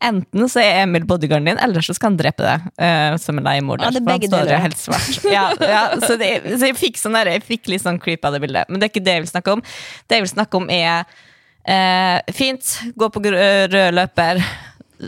[0.00, 3.44] Enten så er Emil bodyguarden din, eller så skal han drepe deg Uh, som en
[3.44, 3.84] leiemorder.
[3.84, 4.62] Ja, det er begge deler.
[4.62, 5.18] helt svart.
[5.28, 8.32] Ja, ja, så, det, så jeg fikk sånn der, jeg fikk litt sånn creep av
[8.32, 8.70] det bildet.
[8.70, 9.64] Men det er ikke det jeg vil snakke om.
[10.08, 11.04] Det jeg vil snakke om, er
[11.68, 13.36] uh, fint, gå på gr-
[13.74, 14.40] rød løper.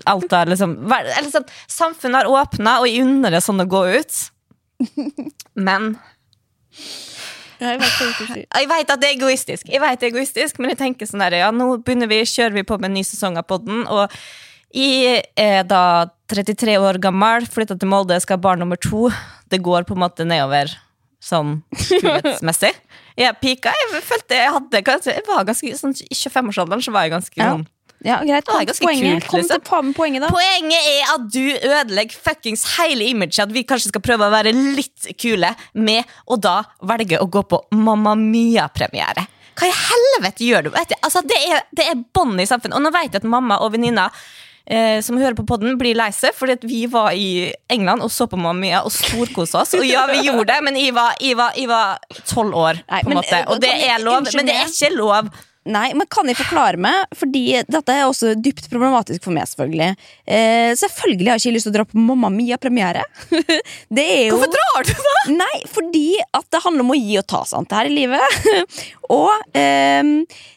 [0.09, 3.83] Alt har liksom liksom sånn, Samfunnet har åpna, og jeg unner det sånn å gå
[3.97, 4.21] ut.
[5.57, 5.95] Men
[7.63, 11.23] jeg vet at det er egoistisk, Jeg vet det er egoistisk men jeg tenker sånn
[11.23, 14.11] der, ja, nå begynner vi, kjører vi på med en ny sesong av podden, og
[14.75, 15.83] jeg er da
[16.33, 19.11] 33 år gammel, flytta til Molde, skal ha barn nummer to.
[19.53, 20.73] Det går på en måte nedover
[21.23, 22.73] sånn kulhetsmessig.
[23.21, 27.03] Jeg pika, jeg følte jeg hadde kanskje, Jeg var ganske sånn i 25-årsalderen, så var
[27.05, 27.51] jeg ganske Ja.
[27.53, 27.67] sånn
[28.03, 28.47] Ja, greit.
[28.49, 29.21] Kom til poenget.
[29.21, 29.61] kult, Kom liksom.
[29.63, 30.31] til med poenget, da.
[30.33, 33.39] Poenget er at du ødelegger fuckings hele imaget.
[33.45, 37.45] At vi kanskje skal prøve å være litt kule med å da velge å gå
[37.53, 39.27] på Mamma Mia-premiere.
[39.55, 40.71] Hva i helvete gjør du?
[40.73, 40.97] Du?
[41.05, 42.75] Altså, det er, det er bånd i samfunnet.
[42.75, 44.09] Og nå vet jeg at mamma og venninna
[44.67, 48.13] eh, som hører på podden, blir lei seg fordi at vi var i England og
[48.13, 49.77] så på Mamma Mia og storkosa oss.
[49.79, 51.17] Og ja, vi gjorde det, men jeg var,
[52.25, 53.39] 12 år, Nei, på en men, måte.
[53.39, 55.33] eh, Og det er lov, men det er ikke lov.
[55.63, 57.05] Nei, men kan jeg forklare meg?
[57.15, 59.93] Fordi dette er også dypt problematisk for meg, selvfølgelig.
[60.27, 63.05] Eh, selvfølgelig har jeg ikke lyst til å dra på Mamma Mia-premiere.
[63.97, 65.15] det er jo Hvorfor drar du da?
[65.37, 68.43] Nei, fordi at det handler om å gi og ta sant her i livet.
[69.21, 70.03] og eh,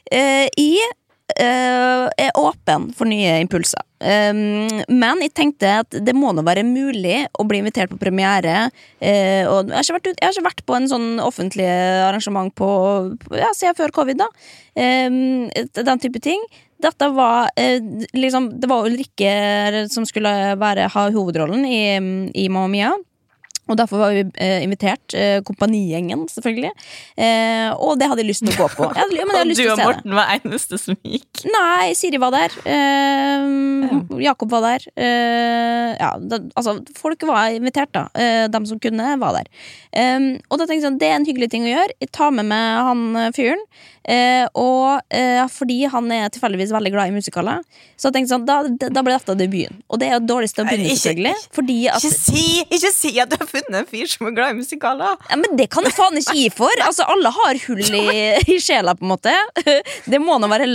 [0.09, 0.89] eh, jeg
[1.43, 3.81] er åpen for nye impulser.
[3.99, 8.69] Men jeg tenkte at det må nå være mulig å bli invitert på premiere.
[8.99, 12.69] eh, og jeg har, vært jeg har ikke vært på en sånn offentlig arrangement på,
[13.35, 14.21] ja, siden før covid.
[14.21, 14.29] da
[14.75, 16.43] Den type ting.
[16.81, 17.79] Dette var eh,
[18.13, 21.83] liksom Det var Ulrikke som skulle være, ha hovedrollen i,
[22.35, 22.93] i Mamma Mia.
[23.65, 26.69] Og derfor var vi eh, invitert, eh, kompanigjengen selvfølgelig.
[27.17, 28.89] Eh, og det hadde jeg lyst til å gå på.
[28.91, 29.87] Jeg hadde, men jeg hadde lyst du og det.
[29.89, 31.41] Morten var eneste som gikk.
[31.49, 32.53] Nei, Siri var der.
[32.69, 33.95] Eh,
[34.27, 34.85] Jakob var der.
[34.93, 38.05] Eh, ja, da, altså, folk var invitert, da.
[38.13, 39.49] Eh, de som kunne, var der.
[39.95, 41.97] Og da tenkte jeg sånn, det er en hyggelig ting å gjøre.
[42.03, 43.61] Jeg tar med meg han fyren.
[44.05, 45.01] Eh, og
[45.49, 47.63] fordi han er tilfeldigvis veldig glad i musikaler,
[47.97, 48.59] så jeg tenkte sånn, da,
[48.93, 49.79] da ble dette debuten.
[49.89, 51.33] Og det er jo dårligst å begynne, selvfølgelig.
[51.55, 54.53] Fordi at Ikke si, ikke si at du har funnet en fyr som er glad
[54.53, 55.17] i musikaler!
[55.29, 56.83] Ja, men det kan du faen ikke gi for!
[56.85, 58.05] Altså, Alle har hull i,
[58.55, 59.33] i sjela, på en måte.
[60.11, 60.67] Det må nå være,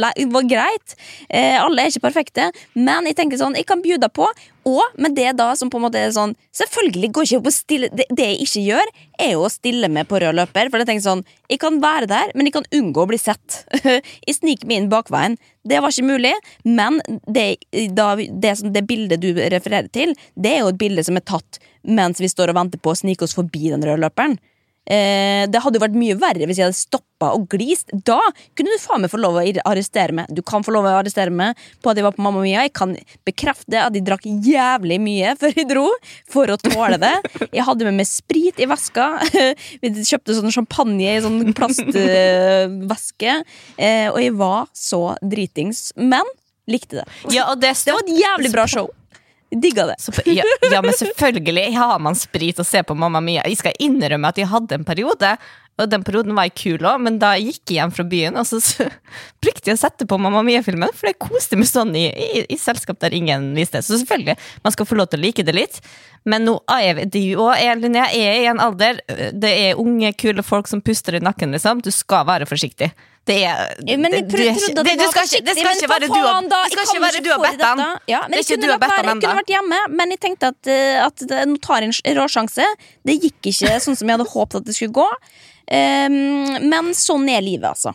[0.51, 0.97] greit.
[1.29, 2.51] Eh, alle er ikke perfekte.
[2.75, 4.29] Men jeg tenker sånn, jeg kan bjuda på.
[4.69, 7.89] Og med det da som på en måte er sånn Selvfølgelig går ikke og stille
[7.97, 8.91] Det, det jeg ikke gjør,
[9.21, 10.69] er jo å stille meg på rød løper.
[10.71, 13.63] For jeg tenker sånn, jeg kan være der, men jeg kan unngå å bli sett.
[14.27, 15.37] Jeg sniker meg inn bakveien.
[15.69, 16.33] Det var ikke mulig,
[16.65, 17.45] men det,
[17.97, 21.27] da, det, som, det bildet du refererer til, det er jo et bilde som er
[21.29, 24.39] tatt mens vi står og venter på å snike oss forbi den røde løperen.
[24.91, 27.93] Eh, det hadde jo vært mye verre hvis jeg hadde stoppa og glist.
[27.93, 28.19] Da
[28.59, 30.31] kunne du faen meg få lov å arrestere meg.
[30.35, 32.65] Du kan få lov å arrestere meg på at jeg var på Mamma Mia.
[32.67, 32.97] Jeg kan
[33.29, 35.87] bekrefte at jeg drakk jævlig mye før jeg dro,
[36.31, 37.15] for å tåle det.
[37.53, 39.13] Jeg hadde med meg sprit i veska.
[39.83, 43.41] Vi kjøpte sånn champagne i sånn plastveske.
[43.79, 46.27] Eh, og jeg var så dritings, men
[46.71, 47.07] likte det.
[47.35, 48.91] Ja, det, Det var et jævlig bra show.
[49.51, 49.97] Jeg Digga det.
[49.99, 53.43] Så, ja, ja, men selvfølgelig har man sprit og ser på Mamma Mia.
[53.51, 55.33] Jeg skal innrømme at jeg hadde en periode,
[55.81, 58.45] og den perioden var jeg kul òg, men da gikk jeg hjem fra byen, og
[58.47, 58.87] så, så
[59.43, 62.59] brukte jeg å sette på Mamma Mia-filmen, for jeg koste meg sånn i, i, i
[62.61, 63.81] selskap der ingen viste.
[63.83, 64.37] Så selvfølgelig,
[64.67, 65.81] man skal få lov til å like det litt.
[66.29, 68.99] Men nå er vi- du jeg, er i en alder
[69.33, 71.81] Det er unge, kule folk som puster i nakken, liksom.
[71.83, 72.91] Du skal være forsiktig.
[73.29, 75.45] Det er men jeg er trodde det var Det skal forsiktig?
[75.45, 75.91] Det skal ikke
[77.05, 77.83] være du og Bettan.
[78.09, 79.13] Ja, men Det er ikke du og Bettan ennå.
[79.13, 82.19] Jeg kunne vært hjemme, men jeg tenkte at, eh, at det, nå tar jeg en
[82.19, 82.67] råsjanse.
[83.07, 85.09] Det gikk ikke sånn som jeg hadde håpet at det skulle gå.
[85.71, 87.95] Ehm, men sånn er livet, altså.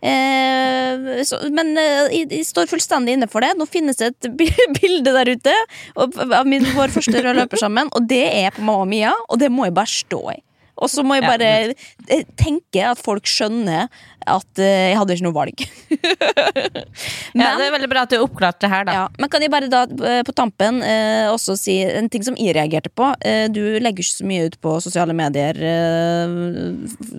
[0.00, 3.52] Eh, så, men eh, jeg, jeg står fullstendig inne for det.
[3.58, 4.30] Nå finnes det et
[4.78, 5.56] bilde der ute
[6.00, 9.50] av min, vår første røde løper sammen, og det er på Mamma Mia, og det
[9.52, 10.38] må jeg bare stå i.
[10.80, 12.22] Og så må jeg bare ja.
[12.40, 13.88] tenke at folk skjønner
[14.30, 15.64] at eh, jeg hadde ikke noe valg.
[17.40, 18.94] Ja, det er veldig bra at du har oppklart det her, da.
[18.94, 22.36] Ja, men kan jeg bare da eh, på tampen eh, også si en ting som
[22.38, 23.06] jeg reagerte på?
[23.26, 26.34] Eh, du legger ikke så mye ut på sosiale medier, eh,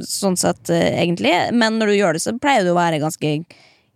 [0.08, 1.34] sånn sett, eh, egentlig.
[1.56, 3.34] Men når du gjør det, så pleier det å være ganske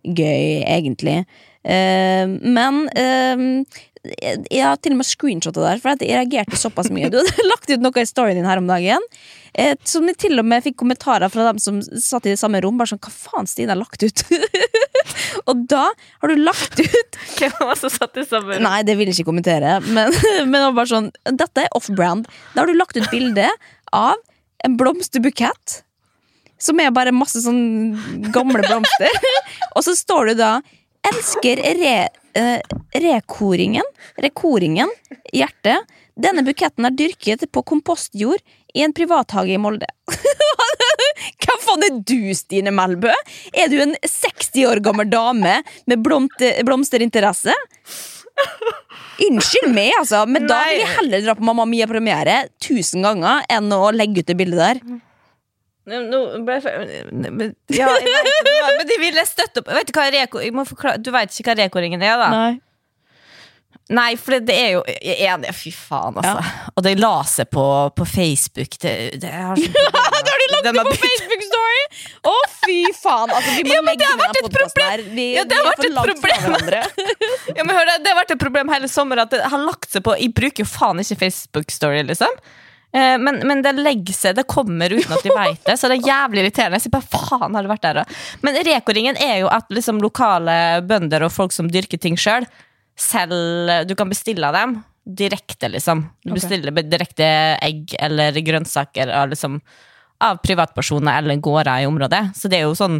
[0.06, 1.18] gøy, egentlig.
[1.66, 3.46] Eh, men eh,
[4.14, 7.10] jeg jeg har til og med screenshotet der, for jeg reagerte såpass mye.
[7.12, 9.04] Du hadde lagt ut noe i storyen din her om dagen.
[9.56, 12.60] Eh, som jeg til og med fikk kommentarer fra dem som satt i det samme
[12.64, 12.76] rom.
[12.76, 14.24] Bare sånn, Hva faen Stine har lagt ut?
[15.48, 18.66] og da har du lagt ut Hvem var det som satt i samme rom?
[18.66, 19.78] Nei, det vil jeg ikke kommentere.
[19.86, 20.12] Men,
[20.44, 22.28] men det var bare sånn Dette er off-brand.
[22.54, 23.48] Da har du lagt ut bilde
[23.96, 24.16] av
[24.64, 25.80] en blomsterbukett.
[26.60, 29.20] Som er bare masse sånn gamle blomster.
[29.74, 30.52] Og så står du da
[31.06, 32.60] 'Elsker re, uh,
[32.94, 33.94] rekoringen'.
[34.16, 34.90] Rekoringen.
[35.32, 35.78] Hjerte.
[36.16, 38.40] Denne buketten er dyrket på kompostjord
[38.74, 39.88] i en privathage i Molde.
[41.44, 43.12] Hva faen er du, Stine Melbø?
[43.52, 47.54] Er du en 60 år gammel dame med blomte, blomsterinteresse?
[49.26, 53.72] Unnskyld meg, altså, men da vil jeg heller dra på Mamma Mia-premiere tusen ganger enn
[53.72, 54.82] å legge ut det bildet der.
[55.86, 57.86] Nå ble jeg fe- men- Ja,
[58.78, 62.02] men de ville støtte opp Vet du hva reko, forklare, Du vet ikke hva reko-ringen
[62.02, 62.30] er, da?
[62.34, 62.54] Nei.
[63.94, 66.40] Nei, for det, er jo Jeg er enig, fy faen, altså.
[66.74, 67.62] Og de la seg på,
[67.94, 68.74] på Facebook.
[68.82, 71.78] Det, det har så, Da har de lagt det på Facebook-story!
[72.26, 72.34] Å,
[72.64, 73.30] fy faen!
[73.36, 74.90] Altså, vi må Ja, det legge ned vært den et problem.
[74.90, 75.04] her.
[75.14, 76.82] Vi, Ja, det har vært et problem.
[77.60, 79.86] ja, men hør, det, det har vært et problem hele sommeren at det har lagt
[79.94, 82.34] seg på Jeg bruker jo faen ikke Facebook-story, liksom.
[82.96, 85.98] Eh, Men, men det legger seg, det kommer uten at de vet det, så det
[85.98, 86.78] er jævlig irriterende.
[86.78, 88.04] Jeg sier bare, faen har det vært der da?
[88.46, 92.48] Men rekoringen er jo at liksom, lokale bønder og folk som dyrker ting sjøl,
[92.96, 96.00] selv Du kan bestille av dem direkte, liksom.
[96.24, 96.88] Du bestiller okay.
[96.90, 97.26] direkte
[97.62, 99.60] egg eller grønnsaker av, liksom,
[100.24, 102.22] av privatpersoner eller gårder i området.
[102.34, 102.98] Så det er jo sånn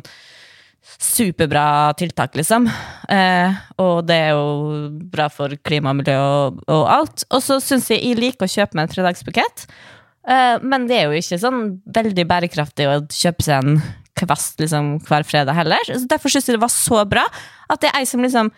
[0.96, 2.68] superbra tiltak, liksom.
[3.12, 7.26] Eh, og det er jo bra for klima og miljø og, og alt.
[7.30, 9.66] Og så syns jeg jeg liker å kjøpe meg en tredagsbukett.
[10.26, 11.60] Eh, men det er jo ikke sånn
[11.98, 13.82] veldig bærekraftig å kjøpe seg en
[14.16, 15.92] kvast liksom, hver fredag heller.
[15.92, 17.26] Så derfor syns jeg det var så bra
[17.68, 18.52] at det er ei som liksom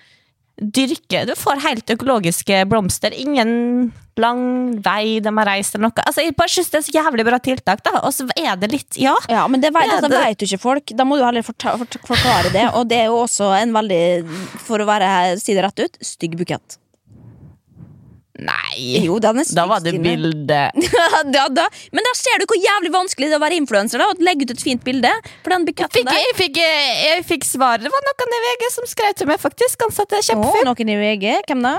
[0.60, 3.14] dyrker Du får helt økologiske blomster.
[3.14, 4.40] Ingen lang
[4.82, 6.02] vei de har reist eller noe.
[6.04, 8.00] Altså, jeg bare synes det er så jævlig bra tiltak, da.
[8.02, 9.14] Og så er det litt Ja.
[9.30, 10.86] Ja, men det vet, Ja, det- vet jo ikke folk.
[10.96, 12.66] Da må du heller forklare det.
[12.74, 14.26] Og det er jo også en veldig,
[14.66, 16.78] for å være, si det rett ut, stygg bukett.
[18.38, 19.02] Nei!
[19.02, 20.60] Jo, er Da var det bilde.
[21.34, 21.66] da, da.
[21.90, 24.54] Men da ser du hvor jævlig vanskelig det er å være influenser og legge ut
[24.54, 25.10] et fint bilde.
[25.42, 27.86] For den Jeg buketten fikk, der jeg, fikk, jeg fikk svaret.
[27.88, 29.82] Det var noen i VG som skrev til meg, faktisk.
[29.82, 30.70] Han satte Å, kjempefint.
[30.70, 31.32] noen i VG.
[31.50, 31.76] Hvem da?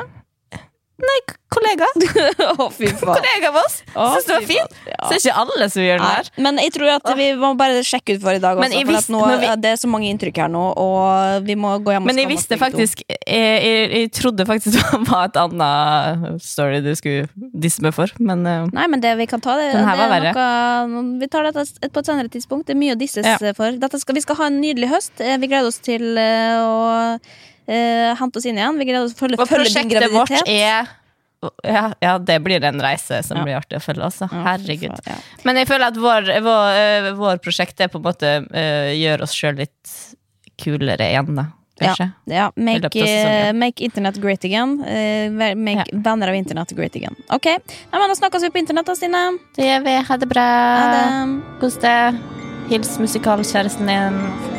[1.00, 1.20] Nei,
[1.54, 1.88] kollega.
[2.60, 3.78] oh, kollega av oss.
[3.96, 4.74] Å, Syns det var fint.
[4.86, 4.98] Ja.
[5.00, 6.30] Så det er ikke alle som gjør den her.
[6.46, 8.60] Men jeg tror at vi må bare sjekke ut for i dag.
[8.60, 11.72] Også, for visste- nå, vi- Det er så mange inntrykk her nå, og vi må
[11.84, 15.40] gå hjem og Men jeg visste faktisk jeg, jeg, jeg trodde faktisk det var et
[15.40, 19.56] annet story du skulle disse meg for, men eh, Nei, men det vi kan ta
[19.60, 22.68] det, det noe, Vi tar dette på et senere tidspunkt.
[22.68, 23.38] Det er mye å disses Ja.
[23.56, 23.72] for.
[24.00, 25.16] Skal, vi skal ha en nydelig høst.
[25.24, 27.20] Eh, Vi gleder oss til eh, å
[27.70, 28.80] eh, hente oss inn igjen.
[28.82, 30.42] Vi greide å følge, Og følge din graviditet.
[30.42, 30.96] vårt er
[31.64, 33.44] ja, ja, det blir en reise som Ja.
[33.44, 34.04] blir artig å følge.
[34.04, 34.28] også.
[34.32, 35.00] Herregud.
[35.06, 35.16] Ja.
[35.46, 39.24] Men jeg føler at vår, vår, eh, vår prosjekt er på en måte uh, gjør
[39.24, 39.94] oss sjøl litt
[40.60, 41.46] kulere igjen, da.
[41.80, 42.10] Kanskje.
[42.28, 44.82] Ja, make, eh, make internet great again.
[44.84, 47.16] Uh, make venner av internett great again.
[47.32, 49.40] Ok, Nei, men Da snakkes vi på internett, da, Stine.
[49.56, 49.96] Det gjør vi.
[50.04, 50.48] Ha det bra.
[50.76, 51.60] Ha det.
[51.62, 52.20] Kos deg.
[52.70, 54.59] Hils musikalkjæresten din.